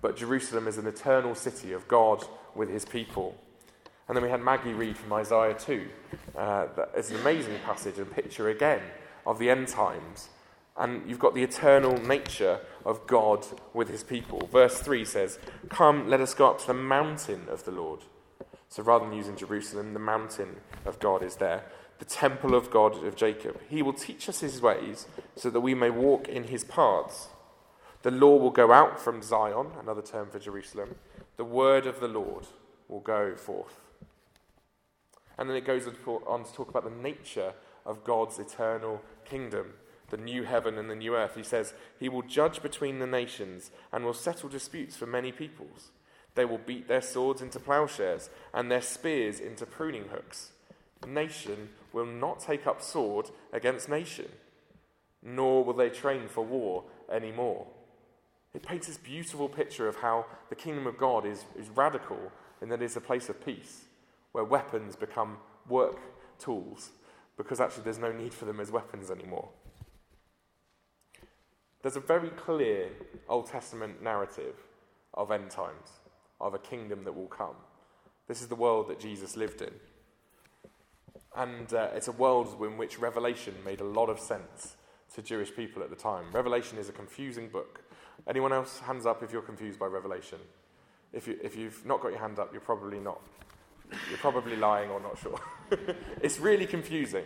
but 0.00 0.16
Jerusalem 0.16 0.68
is 0.68 0.78
an 0.78 0.86
eternal 0.86 1.34
city 1.34 1.72
of 1.72 1.88
God 1.88 2.24
with 2.54 2.68
his 2.68 2.84
people. 2.84 3.36
And 4.06 4.16
then 4.16 4.24
we 4.24 4.30
had 4.30 4.40
Maggie 4.40 4.72
read 4.72 4.96
from 4.96 5.12
Isaiah 5.12 5.54
2. 5.54 5.88
Uh, 6.36 6.66
it's 6.96 7.10
an 7.10 7.16
amazing 7.16 7.58
passage 7.64 7.98
and 7.98 8.10
picture 8.10 8.48
again 8.48 8.80
of 9.26 9.38
the 9.38 9.50
end 9.50 9.68
times. 9.68 10.28
And 10.76 11.08
you've 11.08 11.18
got 11.18 11.34
the 11.34 11.42
eternal 11.42 11.98
nature 11.98 12.60
of 12.86 13.06
God 13.06 13.44
with 13.74 13.88
his 13.88 14.04
people. 14.04 14.48
Verse 14.52 14.78
3 14.78 15.04
says, 15.04 15.38
Come, 15.68 16.08
let 16.08 16.20
us 16.20 16.34
go 16.34 16.50
up 16.50 16.60
to 16.60 16.66
the 16.68 16.74
mountain 16.74 17.42
of 17.50 17.64
the 17.64 17.72
Lord. 17.72 18.00
So 18.68 18.82
rather 18.82 19.04
than 19.06 19.16
using 19.16 19.36
Jerusalem, 19.36 19.92
the 19.92 19.98
mountain 19.98 20.56
of 20.86 21.00
God 21.00 21.22
is 21.22 21.36
there 21.36 21.64
the 21.98 22.04
temple 22.04 22.54
of 22.54 22.70
God 22.70 23.04
of 23.04 23.16
Jacob. 23.16 23.60
He 23.68 23.82
will 23.82 23.92
teach 23.92 24.28
us 24.28 24.40
his 24.40 24.60
ways 24.60 25.06
so 25.36 25.50
that 25.50 25.60
we 25.60 25.74
may 25.74 25.90
walk 25.90 26.28
in 26.28 26.44
his 26.44 26.64
paths. 26.64 27.28
The 28.02 28.10
law 28.10 28.36
will 28.36 28.50
go 28.50 28.72
out 28.72 29.00
from 29.00 29.22
Zion, 29.22 29.72
another 29.80 30.02
term 30.02 30.30
for 30.30 30.38
Jerusalem, 30.38 30.94
the 31.36 31.44
word 31.44 31.86
of 31.86 32.00
the 32.00 32.08
Lord 32.08 32.46
will 32.88 33.00
go 33.00 33.34
forth. 33.34 33.80
And 35.36 35.48
then 35.48 35.56
it 35.56 35.64
goes 35.64 35.86
on 35.86 36.44
to 36.44 36.52
talk 36.52 36.68
about 36.68 36.84
the 36.84 37.02
nature 37.02 37.52
of 37.86 38.04
God's 38.04 38.38
eternal 38.38 39.00
kingdom, 39.24 39.74
the 40.10 40.16
new 40.16 40.42
heaven 40.42 40.78
and 40.78 40.90
the 40.90 40.96
new 40.96 41.14
earth. 41.14 41.36
He 41.36 41.42
says, 41.42 41.74
He 41.98 42.08
will 42.08 42.22
judge 42.22 42.60
between 42.60 42.98
the 42.98 43.06
nations 43.06 43.70
and 43.92 44.04
will 44.04 44.14
settle 44.14 44.48
disputes 44.48 44.96
for 44.96 45.06
many 45.06 45.30
peoples. 45.30 45.90
They 46.34 46.44
will 46.44 46.58
beat 46.58 46.88
their 46.88 47.02
swords 47.02 47.40
into 47.40 47.60
plowshares 47.60 48.30
and 48.52 48.70
their 48.70 48.82
spears 48.82 49.40
into 49.40 49.66
pruning 49.66 50.08
hooks. 50.12 50.52
Nation 51.06 51.70
will 51.92 52.06
not 52.06 52.40
take 52.40 52.66
up 52.66 52.82
sword 52.82 53.30
against 53.52 53.88
nation, 53.88 54.28
nor 55.22 55.64
will 55.64 55.74
they 55.74 55.90
train 55.90 56.28
for 56.28 56.44
war 56.44 56.84
anymore. 57.10 57.66
It 58.54 58.62
paints 58.62 58.86
this 58.86 58.96
beautiful 58.96 59.48
picture 59.48 59.88
of 59.88 59.96
how 59.96 60.26
the 60.48 60.54
kingdom 60.54 60.86
of 60.86 60.98
God 60.98 61.26
is, 61.26 61.44
is 61.58 61.68
radical 61.68 62.32
in 62.60 62.68
that 62.70 62.82
it's 62.82 62.96
a 62.96 63.00
place 63.00 63.28
of 63.28 63.44
peace, 63.44 63.84
where 64.32 64.44
weapons 64.44 64.96
become 64.96 65.38
work 65.68 65.98
tools, 66.38 66.90
because 67.36 67.60
actually 67.60 67.84
there's 67.84 67.98
no 67.98 68.12
need 68.12 68.32
for 68.32 68.44
them 68.46 68.60
as 68.60 68.70
weapons 68.70 69.10
anymore. 69.10 69.48
There's 71.82 71.96
a 71.96 72.00
very 72.00 72.30
clear 72.30 72.88
Old 73.28 73.46
Testament 73.46 74.02
narrative 74.02 74.56
of 75.14 75.30
end 75.30 75.50
times, 75.50 76.00
of 76.40 76.54
a 76.54 76.58
kingdom 76.58 77.04
that 77.04 77.14
will 77.14 77.26
come. 77.26 77.56
This 78.26 78.40
is 78.40 78.48
the 78.48 78.54
world 78.54 78.88
that 78.88 79.00
Jesus 79.00 79.36
lived 79.36 79.62
in. 79.62 79.72
And 81.38 81.72
uh, 81.72 81.90
it's 81.94 82.08
a 82.08 82.12
world 82.12 82.56
in 82.60 82.76
which 82.76 82.98
Revelation 82.98 83.54
made 83.64 83.80
a 83.80 83.84
lot 83.84 84.10
of 84.10 84.18
sense 84.18 84.76
to 85.14 85.22
Jewish 85.22 85.54
people 85.54 85.84
at 85.84 85.88
the 85.88 85.94
time. 85.94 86.24
Revelation 86.32 86.78
is 86.78 86.88
a 86.88 86.92
confusing 86.92 87.48
book. 87.48 87.80
Anyone 88.26 88.52
else, 88.52 88.80
hands 88.80 89.06
up 89.06 89.22
if 89.22 89.32
you're 89.32 89.40
confused 89.40 89.78
by 89.78 89.86
Revelation? 89.86 90.38
If, 91.12 91.28
you, 91.28 91.38
if 91.40 91.56
you've 91.56 91.86
not 91.86 92.02
got 92.02 92.08
your 92.08 92.18
hand 92.18 92.40
up, 92.40 92.50
you're 92.50 92.60
probably 92.60 92.98
not. 92.98 93.20
You're 94.08 94.18
probably 94.18 94.56
lying 94.56 94.90
or 94.90 95.00
not 95.00 95.16
sure. 95.16 95.40
it's 96.20 96.40
really 96.40 96.66
confusing. 96.66 97.24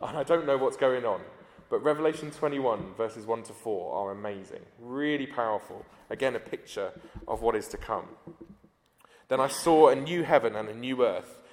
And 0.00 0.16
I 0.16 0.22
don't 0.22 0.46
know 0.46 0.56
what's 0.56 0.78
going 0.78 1.04
on. 1.04 1.20
But 1.68 1.84
Revelation 1.84 2.30
21, 2.30 2.94
verses 2.96 3.26
1 3.26 3.42
to 3.44 3.52
4, 3.52 3.94
are 3.94 4.12
amazing. 4.12 4.62
Really 4.80 5.26
powerful. 5.26 5.84
Again, 6.08 6.36
a 6.36 6.40
picture 6.40 6.92
of 7.28 7.42
what 7.42 7.54
is 7.54 7.68
to 7.68 7.76
come. 7.76 8.06
Then 9.28 9.40
I 9.40 9.48
saw 9.48 9.90
a 9.90 9.94
new 9.94 10.24
heaven 10.24 10.56
and 10.56 10.70
a 10.70 10.74
new 10.74 11.04
earth, 11.04 11.39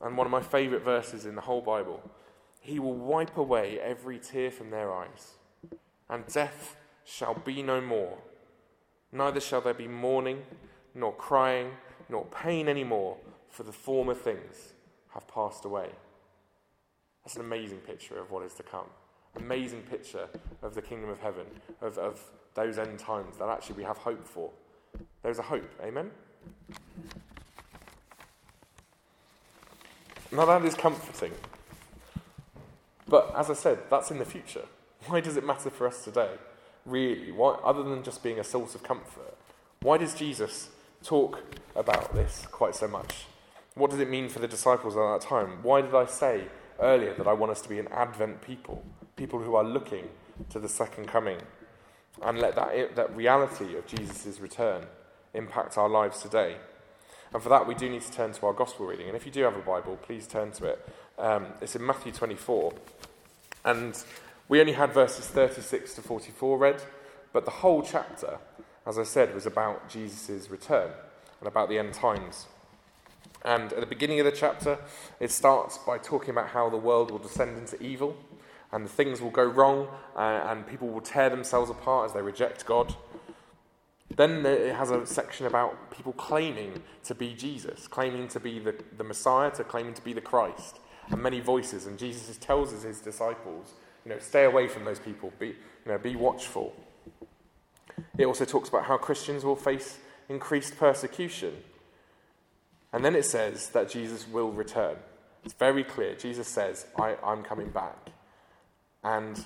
And 0.00 0.16
one 0.16 0.26
of 0.26 0.30
my 0.30 0.42
favourite 0.42 0.84
verses 0.84 1.26
in 1.26 1.34
the 1.34 1.42
whole 1.42 1.60
Bible 1.60 2.00
He 2.60 2.78
will 2.78 2.94
wipe 2.94 3.36
away 3.36 3.78
every 3.80 4.18
tear 4.18 4.50
from 4.50 4.70
their 4.70 4.92
eyes, 4.92 5.34
and 6.08 6.26
death 6.26 6.76
shall 7.04 7.34
be 7.34 7.62
no 7.62 7.80
more. 7.80 8.18
Neither 9.12 9.40
shall 9.40 9.60
there 9.60 9.74
be 9.74 9.88
mourning 9.88 10.42
nor 10.94 11.12
crying, 11.12 11.72
nor 12.08 12.24
pain 12.26 12.68
anymore, 12.68 13.16
for 13.48 13.62
the 13.62 13.72
former 13.72 14.14
things 14.14 14.74
have 15.14 15.26
passed 15.26 15.64
away. 15.64 15.90
That's 17.24 17.36
an 17.36 17.42
amazing 17.42 17.78
picture 17.78 18.18
of 18.18 18.30
what 18.30 18.44
is 18.44 18.54
to 18.54 18.62
come. 18.62 18.86
Amazing 19.36 19.82
picture 19.82 20.28
of 20.62 20.74
the 20.74 20.82
kingdom 20.82 21.10
of 21.10 21.20
heaven, 21.20 21.46
of, 21.80 21.98
of 21.98 22.20
those 22.54 22.78
end 22.78 22.98
times 22.98 23.36
that 23.38 23.48
actually 23.48 23.76
we 23.76 23.84
have 23.84 23.98
hope 23.98 24.26
for. 24.26 24.50
There's 25.22 25.38
a 25.38 25.42
hope. 25.42 25.70
Amen? 25.82 26.10
Now 30.32 30.44
that 30.46 30.64
is 30.64 30.74
comforting. 30.74 31.32
But 33.08 33.34
as 33.36 33.50
I 33.50 33.54
said, 33.54 33.78
that's 33.90 34.10
in 34.10 34.18
the 34.18 34.24
future. 34.24 34.64
Why 35.06 35.20
does 35.20 35.36
it 35.36 35.44
matter 35.44 35.70
for 35.70 35.86
us 35.86 36.04
today? 36.04 36.30
Really? 36.86 37.32
Why, 37.32 37.58
other 37.64 37.82
than 37.82 38.02
just 38.02 38.22
being 38.22 38.38
a 38.38 38.44
source 38.44 38.74
of 38.74 38.82
comfort? 38.82 39.36
Why 39.80 39.98
does 39.98 40.14
Jesus 40.14 40.70
talk 41.02 41.42
about 41.74 42.14
this 42.14 42.46
quite 42.50 42.74
so 42.74 42.88
much. 42.88 43.26
What 43.74 43.90
does 43.90 44.00
it 44.00 44.10
mean 44.10 44.28
for 44.28 44.38
the 44.38 44.48
disciples 44.48 44.96
at 44.96 45.00
that 45.00 45.20
time? 45.26 45.62
Why 45.62 45.80
did 45.80 45.94
I 45.94 46.06
say 46.06 46.44
earlier 46.78 47.14
that 47.14 47.26
I 47.26 47.32
want 47.32 47.52
us 47.52 47.60
to 47.62 47.68
be 47.68 47.78
an 47.78 47.88
Advent 47.88 48.42
people, 48.42 48.82
people 49.16 49.40
who 49.40 49.54
are 49.54 49.64
looking 49.64 50.08
to 50.50 50.58
the 50.58 50.68
second 50.68 51.06
coming, 51.06 51.38
and 52.22 52.38
let 52.38 52.54
that, 52.56 52.96
that 52.96 53.16
reality 53.16 53.76
of 53.76 53.86
Jesus' 53.86 54.40
return 54.40 54.84
impact 55.34 55.78
our 55.78 55.88
lives 55.88 56.20
today? 56.20 56.56
And 57.32 57.42
for 57.42 57.48
that, 57.48 57.66
we 57.66 57.74
do 57.74 57.88
need 57.88 58.02
to 58.02 58.12
turn 58.12 58.32
to 58.32 58.46
our 58.46 58.52
gospel 58.52 58.86
reading. 58.86 59.06
And 59.06 59.16
if 59.16 59.24
you 59.24 59.32
do 59.32 59.42
have 59.42 59.56
a 59.56 59.60
Bible, 59.60 59.96
please 60.02 60.26
turn 60.26 60.50
to 60.52 60.66
it. 60.66 60.88
Um, 61.18 61.46
it's 61.60 61.76
in 61.76 61.86
Matthew 61.86 62.12
24. 62.12 62.72
And 63.64 64.02
we 64.48 64.60
only 64.60 64.72
had 64.72 64.92
verses 64.92 65.26
36 65.26 65.94
to 65.94 66.02
44 66.02 66.58
read, 66.58 66.82
but 67.32 67.44
the 67.44 67.50
whole 67.50 67.82
chapter 67.82 68.38
as 68.86 68.98
I 68.98 69.04
said, 69.04 69.34
was 69.34 69.46
about 69.46 69.88
Jesus' 69.88 70.50
return 70.50 70.90
and 71.38 71.48
about 71.48 71.68
the 71.68 71.78
end 71.78 71.94
times. 71.94 72.46
And 73.44 73.72
at 73.72 73.80
the 73.80 73.86
beginning 73.86 74.20
of 74.20 74.26
the 74.26 74.32
chapter, 74.32 74.78
it 75.18 75.30
starts 75.30 75.78
by 75.78 75.98
talking 75.98 76.30
about 76.30 76.48
how 76.48 76.68
the 76.68 76.76
world 76.76 77.10
will 77.10 77.18
descend 77.18 77.56
into 77.56 77.80
evil 77.82 78.16
and 78.72 78.88
things 78.88 79.20
will 79.20 79.30
go 79.30 79.44
wrong 79.44 79.88
uh, 80.16 80.46
and 80.48 80.66
people 80.66 80.88
will 80.88 81.00
tear 81.00 81.30
themselves 81.30 81.70
apart 81.70 82.06
as 82.06 82.14
they 82.14 82.22
reject 82.22 82.66
God. 82.66 82.94
Then 84.16 84.44
it 84.44 84.74
has 84.74 84.90
a 84.90 85.06
section 85.06 85.46
about 85.46 85.90
people 85.90 86.12
claiming 86.12 86.82
to 87.04 87.14
be 87.14 87.34
Jesus, 87.34 87.86
claiming 87.86 88.28
to 88.28 88.40
be 88.40 88.58
the, 88.58 88.74
the 88.96 89.04
Messiah, 89.04 89.50
to 89.52 89.64
claiming 89.64 89.94
to 89.94 90.02
be 90.02 90.12
the 90.12 90.20
Christ, 90.20 90.78
and 91.08 91.22
many 91.22 91.40
voices. 91.40 91.86
And 91.86 91.98
Jesus 91.98 92.36
tells 92.36 92.72
his 92.82 93.00
disciples, 93.00 93.74
you 94.04 94.10
know, 94.10 94.18
stay 94.18 94.44
away 94.44 94.68
from 94.68 94.84
those 94.84 94.98
people, 94.98 95.32
be, 95.38 95.48
you 95.48 95.54
know, 95.86 95.98
be 95.98 96.16
watchful. 96.16 96.74
It 98.18 98.26
also 98.26 98.44
talks 98.44 98.68
about 98.68 98.84
how 98.84 98.96
Christians 98.96 99.44
will 99.44 99.56
face 99.56 99.98
increased 100.28 100.76
persecution. 100.76 101.54
And 102.92 103.04
then 103.04 103.14
it 103.14 103.24
says 103.24 103.68
that 103.70 103.88
Jesus 103.88 104.26
will 104.26 104.50
return. 104.50 104.96
It's 105.44 105.54
very 105.54 105.84
clear. 105.84 106.14
Jesus 106.14 106.48
says, 106.48 106.86
I, 106.98 107.16
am 107.22 107.42
coming 107.42 107.70
back. 107.70 108.10
And 109.04 109.44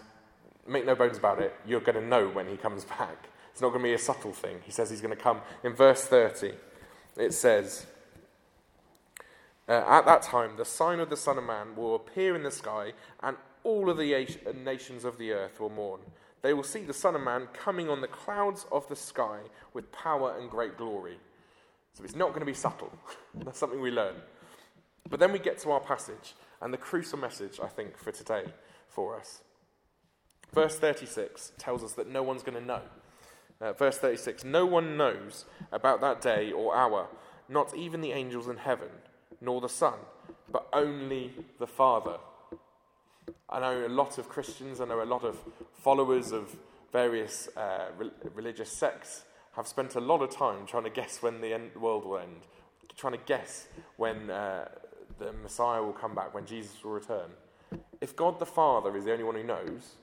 make 0.67 0.87
no 0.87 0.95
bones 0.95 1.19
about 1.19 1.41
it, 1.41 1.55
you're 1.67 1.81
going 1.81 2.01
to 2.01 2.07
know 2.07 2.29
when 2.29 2.49
he 2.49 2.57
comes 2.57 2.85
back. 2.99 3.29
It's 3.55 3.61
not 3.61 3.69
going 3.69 3.83
to 3.83 3.89
be 3.89 3.95
a 3.95 3.99
subtle 3.99 4.33
thing. 4.33 4.57
He 4.65 4.73
says 4.73 4.91
he's 4.91 5.01
going 5.01 5.17
to 5.17 5.23
come. 5.23 5.41
In 5.63 5.75
verse 5.75 6.03
30, 6.07 6.55
it 7.17 7.33
says, 7.33 7.87
uh, 9.69 9.85
At 9.87 10.07
that 10.07 10.23
time, 10.23 10.57
the 10.57 10.65
sign 10.65 10.99
of 10.99 11.09
the 11.09 11.17
Son 11.17 11.39
of 11.39 11.45
Man 11.45 11.77
will 11.77 11.95
appear 11.95 12.35
in 12.35 12.43
the 12.43 12.51
sky, 12.51 12.95
and 13.23 13.37
all 13.63 13.89
of 13.89 13.97
the 13.97 14.27
nations 14.57 15.05
of 15.05 15.19
the 15.19 15.31
earth 15.31 15.61
will 15.61 15.71
mourn. 15.71 16.01
They 16.43 16.53
will 16.53 16.65
see 16.65 16.81
the 16.81 16.93
Son 16.93 17.15
of 17.15 17.23
Man 17.23 17.47
coming 17.53 17.89
on 17.89 18.01
the 18.01 18.09
clouds 18.09 18.67
of 18.73 18.89
the 18.89 18.97
sky 18.97 19.39
with 19.73 19.93
power 19.93 20.37
and 20.37 20.51
great 20.51 20.77
glory. 20.77 21.19
So 21.93 22.03
it's 22.03 22.17
not 22.17 22.31
going 22.31 22.41
to 22.41 22.47
be 22.47 22.55
subtle. 22.55 22.93
That's 23.37 23.61
something 23.61 23.81
we 23.81 23.93
learn. 23.93 24.17
But 25.09 25.21
then 25.21 25.31
we 25.31 25.39
get 25.39 25.61
to 25.61 25.71
our 25.71 25.79
passage 25.79 26.35
and 26.61 26.75
the 26.75 26.79
crucial 26.79 27.21
message, 27.21 27.61
I 27.63 27.69
think, 27.69 27.97
for 27.97 28.11
today 28.11 28.47
for 28.89 29.17
us. 29.17 29.43
Verse 30.53 30.77
36 30.77 31.53
tells 31.57 31.85
us 31.85 31.93
that 31.93 32.11
no 32.11 32.25
one's 32.25 32.43
going 32.43 32.59
to 32.59 32.67
know. 32.67 32.83
Uh, 33.65 33.73
verse 33.73 33.97
36 33.97 34.45
No 34.45 34.67
one 34.67 34.99
knows 34.99 35.47
about 35.73 36.03
that 36.03 36.21
day 36.21 36.53
or 36.53 36.77
hour, 36.77 37.09
not 37.49 37.75
even 37.75 38.03
the 38.03 38.13
angels 38.13 38.47
in 38.47 38.59
heaven, 38.59 38.91
nor 39.41 39.63
the 39.63 39.71
Son, 39.71 39.95
but 40.53 40.69
only 40.75 41.33
the 41.59 41.67
Father. 41.67 42.19
I 43.49 43.61
know 43.61 43.87
a 43.87 43.89
lot 43.89 44.19
of 44.19 44.29
Christians, 44.29 44.83
I 44.83 44.85
know 44.85 45.03
a 45.03 45.05
lot 45.05 45.25
of 45.25 45.39
followers 45.73 46.31
of 46.31 46.55
various 46.93 47.49
uh, 47.57 47.87
re- 47.97 48.11
religious 48.35 48.71
sects 48.71 49.25
have 49.57 49.67
spent 49.67 49.95
a 49.95 50.01
lot 50.01 50.21
of 50.21 50.29
time 50.29 50.67
trying 50.67 50.85
to 50.85 50.91
guess 50.91 51.23
when 51.23 51.41
the 51.41 51.55
end, 51.55 51.75
world 51.77 52.05
will 52.05 52.19
end, 52.19 52.43
trying 52.99 53.15
to 53.15 53.25
guess 53.25 53.69
when 53.97 54.29
uh, 54.29 54.69
the 55.19 55.33
Messiah 55.43 55.83
will 55.83 55.95
come 55.95 56.15
back, 56.15 56.35
when 56.35 56.45
Jesus 56.45 56.85
will 56.85 56.93
return. 56.93 57.31
If 58.03 58.15
God 58.15 58.39
the 58.39 58.47
Father 58.47 58.95
is 58.95 59.07
the 59.07 59.13
only 59.13 59.25
one 59.25 59.37
who 59.37 59.45
knows, 59.45 59.95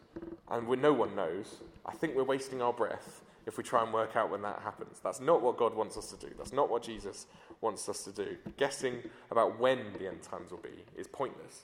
and 0.49 0.67
no 0.81 0.93
one 0.93 1.15
knows, 1.15 1.57
I 1.85 1.91
think 1.91 2.15
we're 2.15 2.23
wasting 2.23 2.59
our 2.59 2.73
breath 2.73 3.21
if 3.45 3.57
we 3.57 3.63
try 3.63 3.83
and 3.83 3.93
work 3.93 4.15
out 4.15 4.29
when 4.29 4.41
that 4.43 4.61
happens. 4.63 4.99
That's 5.03 5.19
not 5.19 5.41
what 5.41 5.57
God 5.57 5.75
wants 5.75 5.97
us 5.97 6.11
to 6.11 6.17
do. 6.17 6.33
That's 6.37 6.53
not 6.53 6.69
what 6.69 6.83
Jesus 6.83 7.27
wants 7.61 7.87
us 7.89 8.03
to 8.03 8.11
do. 8.11 8.37
Guessing 8.57 8.97
about 9.29 9.59
when 9.59 9.79
the 9.97 10.07
end 10.07 10.21
times 10.21 10.51
will 10.51 10.59
be 10.59 10.85
is 10.95 11.07
pointless. 11.07 11.63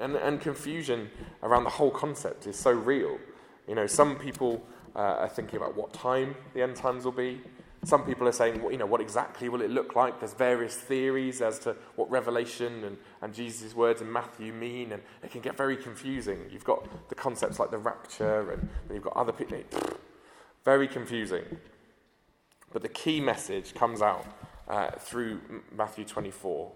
And, 0.00 0.14
and 0.16 0.40
confusion 0.40 1.10
around 1.42 1.64
the 1.64 1.70
whole 1.70 1.90
concept 1.90 2.46
is 2.46 2.56
so 2.56 2.70
real. 2.70 3.18
You 3.66 3.74
know, 3.74 3.86
some 3.86 4.16
people 4.16 4.64
uh, 4.94 4.98
are 4.98 5.28
thinking 5.28 5.56
about 5.56 5.76
what 5.76 5.92
time 5.92 6.36
the 6.54 6.62
end 6.62 6.76
times 6.76 7.04
will 7.04 7.12
be. 7.12 7.40
Some 7.84 8.04
people 8.04 8.26
are 8.26 8.32
saying, 8.32 8.60
you 8.70 8.76
know, 8.76 8.86
what 8.86 9.00
exactly 9.00 9.48
will 9.48 9.62
it 9.62 9.70
look 9.70 9.94
like? 9.94 10.18
There's 10.18 10.34
various 10.34 10.74
theories 10.74 11.40
as 11.40 11.60
to 11.60 11.76
what 11.94 12.10
Revelation 12.10 12.84
and, 12.84 12.96
and 13.22 13.32
Jesus' 13.32 13.74
words 13.74 14.00
in 14.00 14.10
Matthew 14.10 14.52
mean, 14.52 14.92
and 14.92 15.02
it 15.22 15.30
can 15.30 15.40
get 15.40 15.56
very 15.56 15.76
confusing. 15.76 16.40
You've 16.50 16.64
got 16.64 16.86
the 17.08 17.14
concepts 17.14 17.60
like 17.60 17.70
the 17.70 17.78
rapture, 17.78 18.50
and 18.50 18.68
then 18.88 18.94
you've 18.96 19.04
got 19.04 19.16
other 19.16 19.32
people. 19.32 19.58
Very 20.68 20.86
confusing. 20.86 21.44
But 22.74 22.82
the 22.82 22.90
key 22.90 23.22
message 23.22 23.72
comes 23.72 24.02
out 24.02 24.26
uh, 24.68 24.90
through 24.98 25.40
Matthew 25.74 26.04
24. 26.04 26.70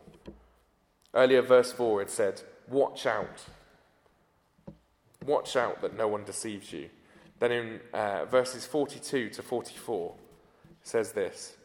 Earlier, 1.13 1.43
verse 1.43 1.73
4, 1.73 2.01
it 2.01 2.11
said, 2.11 2.41
Watch 2.71 3.05
out. 3.05 3.45
Watch 5.27 5.57
out 5.57 5.83
that 5.83 5.95
no 5.95 6.09
one 6.09 6.25
deceives 6.25 6.73
you. 6.73 6.89
Then 7.39 7.53
in 7.53 7.81
uh, 7.93 8.25
verses 8.25 8.65
42 8.65 9.29
to 9.29 9.43
44, 9.43 10.15
it 10.71 10.89
says 10.89 11.13
this 11.13 11.59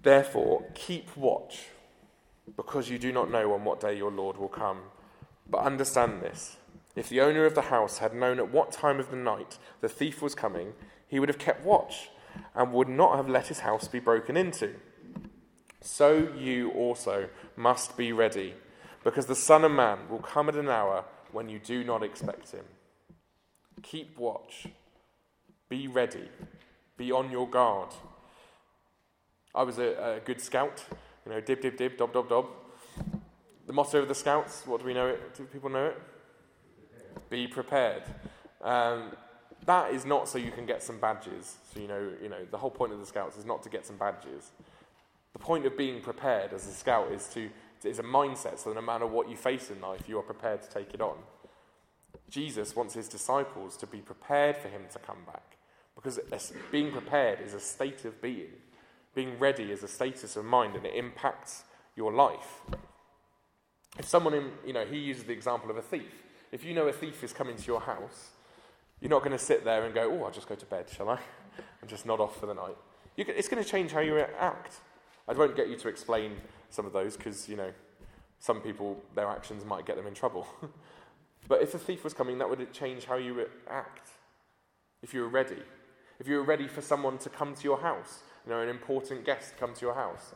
Therefore, 0.00 0.64
keep 0.74 1.16
watch, 1.16 1.64
because 2.56 2.88
you 2.88 2.96
do 2.96 3.10
not 3.10 3.28
know 3.28 3.54
on 3.54 3.64
what 3.64 3.80
day 3.80 3.96
your 3.96 4.12
Lord 4.12 4.36
will 4.36 4.46
come. 4.46 4.82
But 5.48 5.62
understand 5.62 6.22
this 6.22 6.58
if 6.94 7.08
the 7.08 7.20
owner 7.20 7.44
of 7.44 7.56
the 7.56 7.62
house 7.62 7.98
had 7.98 8.14
known 8.14 8.38
at 8.38 8.52
what 8.52 8.70
time 8.70 9.00
of 9.00 9.10
the 9.10 9.16
night 9.16 9.58
the 9.80 9.88
thief 9.88 10.22
was 10.22 10.36
coming, 10.36 10.74
he 11.10 11.18
would 11.18 11.28
have 11.28 11.38
kept 11.38 11.66
watch 11.66 12.08
and 12.54 12.72
would 12.72 12.88
not 12.88 13.16
have 13.16 13.28
let 13.28 13.48
his 13.48 13.60
house 13.60 13.88
be 13.88 13.98
broken 13.98 14.36
into. 14.36 14.74
So 15.82 16.28
you 16.38 16.70
also 16.70 17.28
must 17.56 17.96
be 17.96 18.12
ready, 18.12 18.54
because 19.02 19.26
the 19.26 19.34
Son 19.34 19.64
of 19.64 19.72
Man 19.72 20.08
will 20.08 20.20
come 20.20 20.48
at 20.48 20.56
an 20.56 20.68
hour 20.68 21.04
when 21.32 21.48
you 21.48 21.58
do 21.58 21.82
not 21.82 22.02
expect 22.02 22.52
him. 22.52 22.64
Keep 23.82 24.16
watch. 24.18 24.68
Be 25.68 25.88
ready. 25.88 26.28
Be 26.96 27.10
on 27.10 27.30
your 27.30 27.48
guard. 27.48 27.88
I 29.54 29.64
was 29.64 29.78
a, 29.78 30.18
a 30.18 30.20
good 30.24 30.40
scout, 30.40 30.84
you 31.26 31.32
know, 31.32 31.40
dib, 31.40 31.60
dib, 31.60 31.76
dib, 31.76 31.96
dob, 31.96 32.12
dob, 32.12 32.28
dob. 32.28 32.46
The 33.66 33.72
motto 33.72 33.98
of 33.98 34.08
the 34.08 34.14
scouts, 34.14 34.64
what 34.66 34.80
do 34.80 34.86
we 34.86 34.94
know 34.94 35.08
it? 35.08 35.34
Do 35.34 35.44
people 35.44 35.70
know 35.70 35.86
it? 35.86 36.00
Be 37.30 37.48
prepared. 37.48 38.04
Um, 38.62 39.12
that 39.66 39.92
is 39.92 40.04
not 40.04 40.28
so 40.28 40.38
you 40.38 40.50
can 40.50 40.66
get 40.66 40.82
some 40.82 40.98
badges. 40.98 41.56
So 41.72 41.80
you 41.80 41.88
know, 41.88 42.12
you 42.22 42.28
know, 42.28 42.44
the 42.50 42.58
whole 42.58 42.70
point 42.70 42.92
of 42.92 43.00
the 43.00 43.06
scouts 43.06 43.36
is 43.36 43.44
not 43.44 43.62
to 43.64 43.68
get 43.68 43.86
some 43.86 43.96
badges. 43.96 44.50
The 45.32 45.38
point 45.38 45.66
of 45.66 45.76
being 45.76 46.00
prepared 46.00 46.52
as 46.52 46.66
a 46.66 46.72
scout 46.72 47.12
is 47.12 47.28
to 47.34 47.50
is 47.84 47.98
a 47.98 48.02
mindset. 48.02 48.58
So 48.58 48.72
no 48.72 48.82
matter 48.82 49.06
what 49.06 49.28
you 49.30 49.36
face 49.36 49.70
in 49.70 49.80
life, 49.80 50.08
you 50.08 50.18
are 50.18 50.22
prepared 50.22 50.62
to 50.62 50.68
take 50.68 50.92
it 50.92 51.00
on. 51.00 51.16
Jesus 52.28 52.76
wants 52.76 52.94
his 52.94 53.08
disciples 53.08 53.76
to 53.78 53.86
be 53.86 53.98
prepared 53.98 54.56
for 54.56 54.68
him 54.68 54.82
to 54.92 54.98
come 54.98 55.24
back, 55.26 55.56
because 55.94 56.20
being 56.70 56.92
prepared 56.92 57.40
is 57.40 57.54
a 57.54 57.60
state 57.60 58.04
of 58.04 58.20
being. 58.20 58.52
Being 59.14 59.38
ready 59.38 59.72
is 59.72 59.82
a 59.82 59.88
status 59.88 60.36
of 60.36 60.44
mind, 60.44 60.76
and 60.76 60.86
it 60.86 60.94
impacts 60.94 61.64
your 61.96 62.12
life. 62.12 62.60
If 63.98 64.06
someone, 64.06 64.34
in, 64.34 64.50
you 64.64 64.72
know, 64.72 64.84
he 64.84 64.98
uses 64.98 65.24
the 65.24 65.32
example 65.32 65.68
of 65.68 65.76
a 65.76 65.82
thief. 65.82 66.12
If 66.52 66.64
you 66.64 66.74
know 66.74 66.86
a 66.86 66.92
thief 66.92 67.24
is 67.24 67.32
coming 67.32 67.56
to 67.56 67.66
your 67.66 67.80
house, 67.80 68.30
you're 69.00 69.10
not 69.10 69.20
going 69.20 69.32
to 69.32 69.42
sit 69.42 69.64
there 69.64 69.84
and 69.84 69.94
go, 69.94 70.10
oh, 70.10 70.24
I'll 70.24 70.30
just 70.30 70.48
go 70.48 70.54
to 70.54 70.66
bed, 70.66 70.86
shall 70.94 71.08
I? 71.08 71.18
And 71.80 71.88
just 71.88 72.04
nod 72.04 72.20
off 72.20 72.38
for 72.38 72.46
the 72.46 72.54
night. 72.54 72.76
Can, 73.16 73.34
it's 73.36 73.48
going 73.48 73.62
to 73.62 73.68
change 73.68 73.92
how 73.92 74.00
you 74.00 74.18
act. 74.18 74.74
I 75.26 75.32
won't 75.32 75.56
get 75.56 75.68
you 75.68 75.76
to 75.76 75.88
explain 75.88 76.32
some 76.68 76.86
of 76.86 76.92
those 76.92 77.16
because, 77.16 77.48
you 77.48 77.56
know, 77.56 77.70
some 78.38 78.60
people, 78.60 79.02
their 79.14 79.28
actions 79.28 79.64
might 79.64 79.86
get 79.86 79.96
them 79.96 80.06
in 80.06 80.14
trouble. 80.14 80.46
but 81.48 81.62
if 81.62 81.74
a 81.74 81.78
thief 81.78 82.04
was 82.04 82.14
coming, 82.14 82.38
that 82.38 82.48
would 82.48 82.72
change 82.72 83.04
how 83.04 83.16
you 83.16 83.46
act. 83.68 84.10
If 85.02 85.14
you 85.14 85.22
were 85.22 85.28
ready. 85.28 85.62
If 86.18 86.28
you 86.28 86.36
were 86.36 86.44
ready 86.44 86.68
for 86.68 86.82
someone 86.82 87.16
to 87.18 87.30
come 87.30 87.54
to 87.54 87.64
your 87.64 87.80
house, 87.80 88.20
you 88.46 88.52
know, 88.52 88.60
an 88.60 88.68
important 88.68 89.24
guest 89.24 89.54
come 89.58 89.74
to 89.74 89.80
your 89.80 89.94
house, 89.94 90.34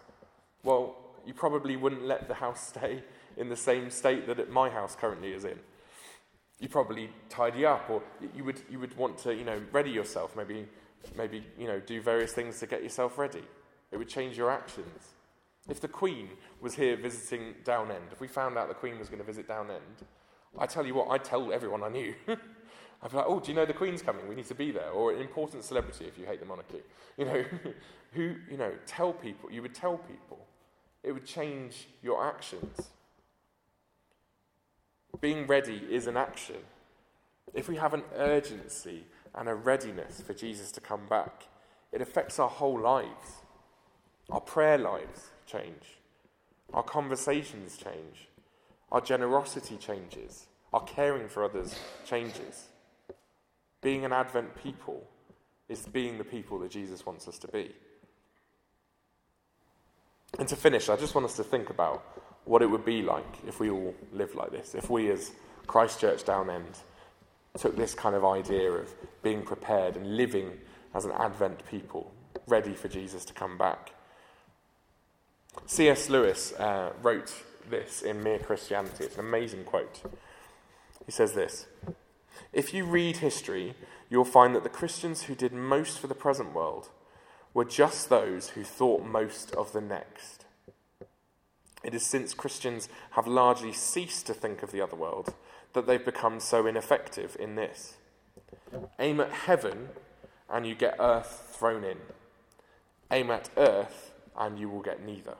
well, 0.62 0.96
you 1.26 1.34
probably 1.34 1.76
wouldn't 1.76 2.04
let 2.04 2.28
the 2.28 2.34
house 2.34 2.68
stay 2.68 3.02
in 3.36 3.50
the 3.50 3.56
same 3.56 3.90
state 3.90 4.26
that 4.26 4.50
my 4.50 4.70
house 4.70 4.96
currently 4.96 5.32
is 5.32 5.44
in 5.44 5.58
you 6.60 6.68
probably 6.68 7.10
tidy 7.28 7.66
up 7.66 7.90
or 7.90 8.02
you 8.34 8.44
would, 8.44 8.60
you 8.70 8.78
would 8.78 8.96
want 8.96 9.18
to, 9.18 9.34
you 9.34 9.44
know, 9.44 9.60
ready 9.72 9.90
yourself, 9.90 10.36
maybe, 10.36 10.66
maybe, 11.16 11.44
you 11.58 11.66
know, 11.66 11.80
do 11.80 12.00
various 12.00 12.32
things 12.32 12.58
to 12.60 12.66
get 12.66 12.82
yourself 12.82 13.18
ready. 13.18 13.42
It 13.90 13.96
would 13.96 14.08
change 14.08 14.36
your 14.36 14.50
actions. 14.50 15.14
If 15.68 15.80
the 15.80 15.88
Queen 15.88 16.28
was 16.60 16.74
here 16.74 16.96
visiting 16.96 17.54
Downend, 17.64 18.12
if 18.12 18.20
we 18.20 18.28
found 18.28 18.58
out 18.58 18.68
the 18.68 18.74
Queen 18.74 18.98
was 18.98 19.08
going 19.08 19.20
to 19.20 19.24
visit 19.24 19.48
Downend, 19.48 20.04
I 20.58 20.66
tell 20.66 20.86
you 20.86 20.94
what, 20.94 21.08
I'd 21.10 21.24
tell 21.24 21.52
everyone 21.52 21.82
I 21.82 21.88
knew. 21.88 22.14
I'd 23.02 23.10
be 23.10 23.16
like, 23.16 23.26
oh, 23.28 23.40
do 23.40 23.50
you 23.50 23.56
know 23.56 23.66
the 23.66 23.72
Queen's 23.72 24.02
coming? 24.02 24.26
We 24.28 24.34
need 24.34 24.46
to 24.46 24.54
be 24.54 24.70
there. 24.70 24.90
Or 24.90 25.12
an 25.12 25.20
important 25.20 25.64
celebrity 25.64 26.06
if 26.06 26.18
you 26.18 26.24
hate 26.26 26.40
the 26.40 26.46
monarchy. 26.46 26.82
You 27.16 27.26
know, 27.26 27.44
who, 28.10 28.34
you 28.50 28.56
know, 28.56 28.72
tell 28.86 29.12
people, 29.12 29.48
you 29.48 29.62
would 29.62 29.72
tell 29.72 29.98
people. 29.98 30.44
It 31.04 31.12
would 31.12 31.24
change 31.24 31.86
your 32.02 32.26
actions. 32.26 32.90
Being 35.24 35.46
ready 35.46 35.80
is 35.90 36.06
an 36.06 36.18
action. 36.18 36.58
If 37.54 37.66
we 37.66 37.76
have 37.76 37.94
an 37.94 38.02
urgency 38.14 39.06
and 39.34 39.48
a 39.48 39.54
readiness 39.54 40.20
for 40.20 40.34
Jesus 40.34 40.70
to 40.72 40.82
come 40.82 41.06
back, 41.08 41.44
it 41.92 42.02
affects 42.02 42.38
our 42.38 42.50
whole 42.50 42.78
lives. 42.78 43.40
Our 44.28 44.42
prayer 44.42 44.76
lives 44.76 45.30
change. 45.46 45.96
Our 46.74 46.82
conversations 46.82 47.78
change. 47.78 48.28
Our 48.92 49.00
generosity 49.00 49.78
changes. 49.78 50.46
Our 50.74 50.82
caring 50.82 51.30
for 51.30 51.42
others 51.42 51.74
changes. 52.04 52.68
Being 53.80 54.04
an 54.04 54.12
Advent 54.12 54.54
people 54.62 55.08
is 55.70 55.86
being 55.86 56.18
the 56.18 56.24
people 56.24 56.58
that 56.58 56.70
Jesus 56.70 57.06
wants 57.06 57.26
us 57.28 57.38
to 57.38 57.48
be. 57.48 57.74
And 60.38 60.46
to 60.48 60.56
finish, 60.56 60.90
I 60.90 60.96
just 60.96 61.14
want 61.14 61.24
us 61.24 61.36
to 61.36 61.44
think 61.44 61.70
about 61.70 62.04
what 62.44 62.62
it 62.62 62.66
would 62.66 62.84
be 62.84 63.02
like 63.02 63.24
if 63.46 63.60
we 63.60 63.70
all 63.70 63.94
lived 64.12 64.34
like 64.34 64.50
this, 64.50 64.74
if 64.74 64.90
we 64.90 65.10
as 65.10 65.32
Christchurch 65.66 66.24
Downend 66.24 66.78
took 67.58 67.76
this 67.76 67.94
kind 67.94 68.14
of 68.14 68.24
idea 68.24 68.70
of 68.70 68.90
being 69.22 69.42
prepared 69.42 69.96
and 69.96 70.16
living 70.16 70.58
as 70.94 71.04
an 71.04 71.12
Advent 71.12 71.66
people, 71.70 72.12
ready 72.46 72.74
for 72.74 72.88
Jesus 72.88 73.24
to 73.24 73.32
come 73.32 73.56
back. 73.56 73.92
C.S. 75.66 76.10
Lewis 76.10 76.52
uh, 76.54 76.92
wrote 77.02 77.32
this 77.70 78.02
in 78.02 78.22
Mere 78.22 78.38
Christianity. 78.38 79.04
It's 79.04 79.14
an 79.14 79.24
amazing 79.24 79.64
quote. 79.64 80.02
He 81.06 81.12
says 81.12 81.32
this 81.32 81.66
If 82.52 82.74
you 82.74 82.84
read 82.84 83.18
history, 83.18 83.74
you'll 84.10 84.24
find 84.24 84.54
that 84.54 84.64
the 84.64 84.68
Christians 84.68 85.22
who 85.22 85.34
did 85.34 85.52
most 85.52 85.98
for 85.98 86.06
the 86.06 86.14
present 86.14 86.54
world 86.54 86.90
were 87.52 87.64
just 87.64 88.08
those 88.08 88.50
who 88.50 88.64
thought 88.64 89.04
most 89.04 89.52
of 89.54 89.72
the 89.72 89.80
next. 89.80 90.43
It 91.84 91.94
is 91.94 92.02
since 92.02 92.34
Christians 92.34 92.88
have 93.10 93.26
largely 93.26 93.72
ceased 93.72 94.26
to 94.26 94.34
think 94.34 94.62
of 94.62 94.72
the 94.72 94.80
other 94.80 94.96
world 94.96 95.34
that 95.74 95.86
they've 95.86 96.04
become 96.04 96.40
so 96.40 96.66
ineffective 96.66 97.36
in 97.38 97.56
this. 97.56 97.98
Aim 98.98 99.20
at 99.20 99.30
heaven 99.30 99.90
and 100.50 100.66
you 100.66 100.74
get 100.74 100.96
earth 100.98 101.54
thrown 101.58 101.84
in. 101.84 101.98
Aim 103.10 103.30
at 103.30 103.50
earth 103.56 104.12
and 104.36 104.58
you 104.58 104.68
will 104.68 104.80
get 104.80 105.04
neither. 105.04 105.34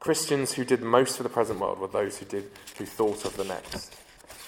Christians 0.00 0.52
who 0.54 0.64
did 0.64 0.82
most 0.82 1.16
for 1.16 1.22
the 1.22 1.28
present 1.28 1.60
world 1.60 1.78
were 1.78 1.86
those 1.86 2.18
who 2.18 2.26
did 2.26 2.50
who 2.78 2.84
thought 2.84 3.24
of 3.24 3.36
the 3.36 3.44
next. 3.44 3.96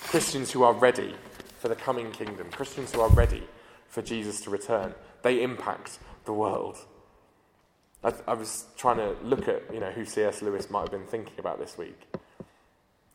Christians 0.05 0.53
who 0.53 0.63
are 0.63 0.73
ready 0.73 1.15
for 1.59 1.69
the 1.69 1.75
coming 1.75 2.11
kingdom, 2.13 2.51
Christians 2.51 2.93
who 2.93 3.01
are 3.01 3.09
ready 3.11 3.43
for 3.89 4.03
Jesus 4.03 4.41
to 4.43 4.51
return, 4.51 4.95
they 5.23 5.43
impact 5.43 5.99
the 6.25 6.33
world. 6.33 6.79
I, 8.05 8.13
I, 8.29 8.35
was 8.35 8.67
trying 8.77 8.99
to 8.99 9.17
look 9.23 9.49
at 9.49 9.63
you 9.73 9.81
know 9.81 9.91
who 9.91 10.05
C.S. 10.05 10.43
Lewis 10.43 10.71
might 10.71 10.83
have 10.83 10.91
been 10.91 11.07
thinking 11.07 11.39
about 11.39 11.59
this 11.59 11.79
week. 11.79 12.01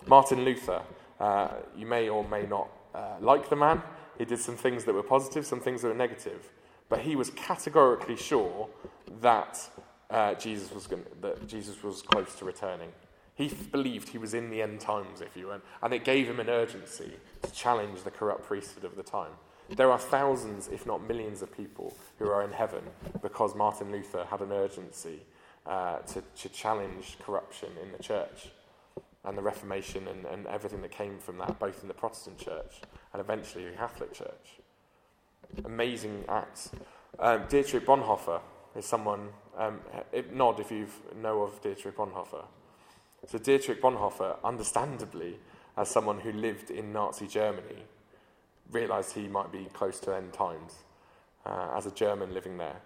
Martin 0.07 0.43
Luther. 0.43 0.81
Uh, 1.19 1.49
you 1.75 1.85
may 1.85 2.07
or 2.07 2.27
may 2.27 2.43
not 2.43 2.69
uh, 2.95 3.15
like 3.19 3.49
the 3.49 3.55
man. 3.55 3.81
He 4.17 4.25
did 4.25 4.39
some 4.39 4.55
things 4.55 4.85
that 4.85 4.93
were 4.93 5.03
positive, 5.03 5.45
some 5.45 5.59
things 5.59 5.81
that 5.81 5.89
were 5.89 5.93
negative, 5.93 6.49
but 6.87 6.99
he 6.99 7.15
was 7.15 7.29
categorically 7.31 8.15
sure 8.15 8.69
that 9.21 9.69
uh, 10.09 10.33
Jesus 10.35 10.73
was 10.73 10.87
going 10.87 11.03
that 11.21 11.47
Jesus 11.47 11.83
was 11.83 12.01
close 12.01 12.35
to 12.35 12.45
returning. 12.45 12.89
He 13.35 13.47
believed 13.47 14.09
he 14.09 14.17
was 14.17 14.33
in 14.33 14.49
the 14.49 14.61
end 14.61 14.81
times, 14.81 15.21
if 15.21 15.37
you 15.37 15.47
will, 15.47 15.61
and 15.81 15.93
it 15.93 16.03
gave 16.03 16.27
him 16.27 16.39
an 16.39 16.49
urgency 16.49 17.11
to 17.41 17.51
challenge 17.51 18.03
the 18.03 18.11
corrupt 18.11 18.43
priesthood 18.43 18.83
of 18.83 18.95
the 18.95 19.03
time. 19.03 19.31
There 19.75 19.91
are 19.91 19.99
thousands, 19.99 20.67
if 20.67 20.85
not 20.85 21.07
millions, 21.07 21.41
of 21.41 21.55
people 21.55 21.95
who 22.17 22.29
are 22.29 22.43
in 22.43 22.51
heaven 22.51 22.83
because 23.21 23.55
Martin 23.55 23.91
Luther 23.91 24.25
had 24.29 24.41
an 24.41 24.51
urgency 24.51 25.21
uh, 25.65 25.99
to, 25.99 26.23
to 26.37 26.49
challenge 26.49 27.17
corruption 27.23 27.69
in 27.81 27.91
the 27.91 28.01
church 28.01 28.49
and 29.25 29.37
the 29.37 29.41
Reformation 29.41 30.07
and, 30.07 30.25
and 30.25 30.47
everything 30.47 30.81
that 30.81 30.91
came 30.91 31.19
from 31.19 31.37
that, 31.37 31.59
both 31.59 31.81
in 31.81 31.87
the 31.87 31.93
Protestant 31.93 32.37
church 32.37 32.81
and 33.13 33.21
eventually 33.21 33.65
the 33.65 33.71
Catholic 33.71 34.13
church. 34.13 34.59
Amazing 35.65 36.25
acts. 36.27 36.71
Um, 37.19 37.43
Dietrich 37.49 37.85
Bonhoeffer 37.85 38.41
is 38.75 38.85
someone, 38.85 39.29
um, 39.57 39.79
nod 40.33 40.59
if 40.59 40.71
you 40.71 40.87
know 41.21 41.43
of 41.43 41.61
Dietrich 41.61 41.97
Bonhoeffer. 41.97 42.45
So, 43.27 43.37
Dietrich 43.37 43.81
Bonhoeffer, 43.81 44.37
understandably, 44.43 45.37
as 45.75 45.89
someone 45.89 46.19
who 46.19 46.31
lived 46.31 46.71
in 46.71 46.93
Nazi 46.93 47.27
Germany, 47.27 47.83
realised 48.71 49.13
he 49.13 49.27
might 49.27 49.51
be 49.51 49.67
close 49.73 49.99
to 50.01 50.15
end 50.15 50.33
times. 50.33 50.73
uh, 51.45 51.69
as 51.75 51.85
a 51.85 51.91
German 51.91 52.33
living 52.33 52.57
there. 52.57 52.81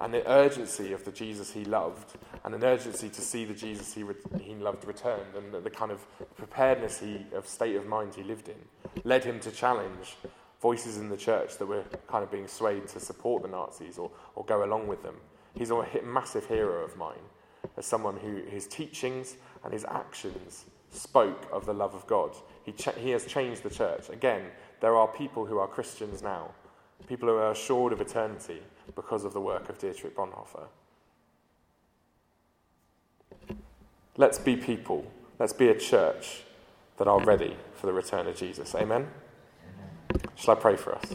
And 0.00 0.14
the 0.14 0.28
urgency 0.30 0.92
of 0.92 1.04
the 1.04 1.10
Jesus 1.10 1.52
he 1.52 1.64
loved, 1.64 2.16
and 2.44 2.54
an 2.54 2.62
urgency 2.64 3.08
to 3.08 3.20
see 3.20 3.44
the 3.44 3.54
Jesus 3.54 3.94
he, 3.94 4.04
re- 4.04 4.14
he 4.40 4.54
loved 4.54 4.84
returned, 4.84 5.34
and 5.36 5.52
the, 5.52 5.60
the 5.60 5.70
kind 5.70 5.90
of 5.90 6.06
preparedness 6.36 7.00
he, 7.00 7.26
of 7.34 7.46
state 7.48 7.74
of 7.76 7.86
mind 7.86 8.14
he 8.14 8.22
lived 8.22 8.48
in, 8.48 8.56
led 9.04 9.24
him 9.24 9.40
to 9.40 9.50
challenge 9.50 10.16
voices 10.62 10.98
in 10.98 11.08
the 11.08 11.16
church 11.16 11.58
that 11.58 11.66
were 11.66 11.84
kind 12.08 12.22
of 12.22 12.30
being 12.30 12.46
swayed 12.46 12.86
to 12.88 13.00
support 13.00 13.42
the 13.42 13.48
Nazis 13.48 13.98
or, 13.98 14.10
or 14.36 14.44
go 14.44 14.64
along 14.64 14.86
with 14.86 15.02
them. 15.02 15.16
He's 15.54 15.70
a 15.70 15.86
massive 16.04 16.46
hero 16.46 16.84
of 16.84 16.96
mine 16.96 17.26
as 17.76 17.86
someone 17.86 18.16
who 18.16 18.42
his 18.48 18.66
teachings 18.68 19.36
and 19.64 19.72
his 19.72 19.84
actions 19.84 20.66
spoke 20.90 21.48
of 21.52 21.66
the 21.66 21.74
love 21.74 21.94
of 21.94 22.06
God. 22.06 22.36
He, 22.64 22.74
he 23.00 23.10
has 23.10 23.26
changed 23.26 23.62
the 23.64 23.70
church. 23.70 24.08
Again, 24.10 24.42
there 24.80 24.96
are 24.96 25.08
people 25.08 25.46
who 25.46 25.58
are 25.58 25.66
Christians 25.66 26.22
now, 26.22 26.52
people 27.06 27.28
who 27.28 27.36
are 27.36 27.50
assured 27.50 27.92
of 27.92 28.00
eternity 28.00 28.62
because 28.94 29.24
of 29.24 29.32
the 29.32 29.40
work 29.40 29.68
of 29.68 29.78
Dietrich 29.78 30.16
Bonhoeffer. 30.16 30.68
Let's 34.16 34.38
be 34.38 34.56
people, 34.56 35.10
let's 35.38 35.52
be 35.52 35.68
a 35.68 35.78
church 35.78 36.42
that 36.96 37.06
are 37.06 37.20
ready 37.20 37.56
for 37.74 37.86
the 37.86 37.92
return 37.92 38.26
of 38.26 38.36
Jesus. 38.36 38.74
Amen? 38.74 39.08
Shall 40.34 40.56
I 40.56 40.60
pray 40.60 40.76
for 40.76 40.94
us? 40.94 41.14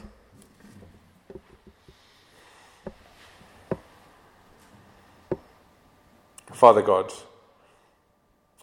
Father 6.54 6.82
God, 6.82 7.12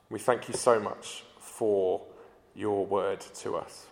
we 0.08 0.18
thank 0.18 0.48
you 0.48 0.54
so 0.54 0.80
much 0.80 1.24
for 1.38 2.00
your 2.54 2.86
word 2.86 3.20
to 3.20 3.56
us. 3.56 3.89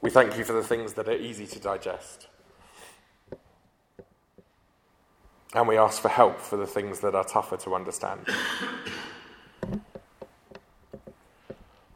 We 0.00 0.10
thank 0.10 0.38
you 0.38 0.44
for 0.44 0.52
the 0.52 0.62
things 0.62 0.94
that 0.94 1.08
are 1.08 1.16
easy 1.16 1.46
to 1.46 1.58
digest. 1.58 2.28
And 5.54 5.66
we 5.66 5.76
ask 5.76 6.00
for 6.00 6.08
help 6.08 6.40
for 6.40 6.56
the 6.56 6.66
things 6.66 7.00
that 7.00 7.14
are 7.14 7.24
tougher 7.24 7.56
to 7.58 7.74
understand. 7.74 8.26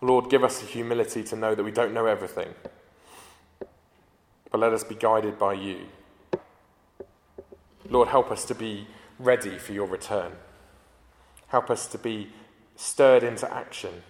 Lord, 0.00 0.28
give 0.28 0.44
us 0.44 0.60
the 0.60 0.66
humility 0.66 1.22
to 1.24 1.36
know 1.36 1.54
that 1.54 1.62
we 1.62 1.70
don't 1.70 1.94
know 1.94 2.06
everything, 2.06 2.48
but 4.50 4.60
let 4.60 4.72
us 4.72 4.84
be 4.84 4.96
guided 4.96 5.38
by 5.38 5.54
you. 5.54 5.86
Lord, 7.88 8.08
help 8.08 8.30
us 8.30 8.44
to 8.46 8.54
be 8.54 8.86
ready 9.18 9.56
for 9.56 9.72
your 9.72 9.86
return. 9.86 10.32
Help 11.48 11.70
us 11.70 11.86
to 11.86 11.98
be 11.98 12.32
stirred 12.76 13.22
into 13.22 13.50
action. 13.52 14.02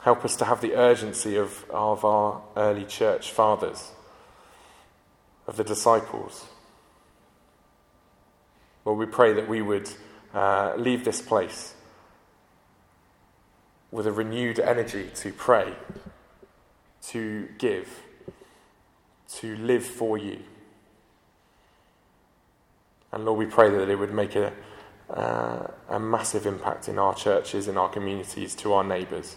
Help 0.00 0.24
us 0.24 0.34
to 0.36 0.46
have 0.46 0.60
the 0.60 0.74
urgency 0.74 1.36
of, 1.36 1.64
of 1.70 2.04
our 2.04 2.42
early 2.56 2.84
church 2.84 3.32
fathers, 3.32 3.90
of 5.46 5.56
the 5.56 5.64
disciples. 5.64 6.46
Lord, 8.84 8.98
we 8.98 9.06
pray 9.06 9.34
that 9.34 9.46
we 9.46 9.60
would 9.60 9.90
uh, 10.32 10.74
leave 10.76 11.04
this 11.04 11.20
place 11.20 11.74
with 13.90 14.06
a 14.06 14.12
renewed 14.12 14.58
energy 14.58 15.10
to 15.16 15.32
pray, 15.32 15.74
to 17.08 17.48
give, 17.58 18.02
to 19.34 19.56
live 19.56 19.84
for 19.84 20.16
you. 20.16 20.38
And 23.12 23.24
Lord, 23.24 23.38
we 23.38 23.46
pray 23.46 23.68
that 23.70 23.88
it 23.88 23.96
would 23.96 24.14
make 24.14 24.36
a, 24.36 24.52
uh, 25.10 25.66
a 25.88 26.00
massive 26.00 26.46
impact 26.46 26.88
in 26.88 26.98
our 26.98 27.14
churches, 27.14 27.68
in 27.68 27.76
our 27.76 27.88
communities, 27.88 28.54
to 28.56 28.72
our 28.72 28.84
neighbours. 28.84 29.36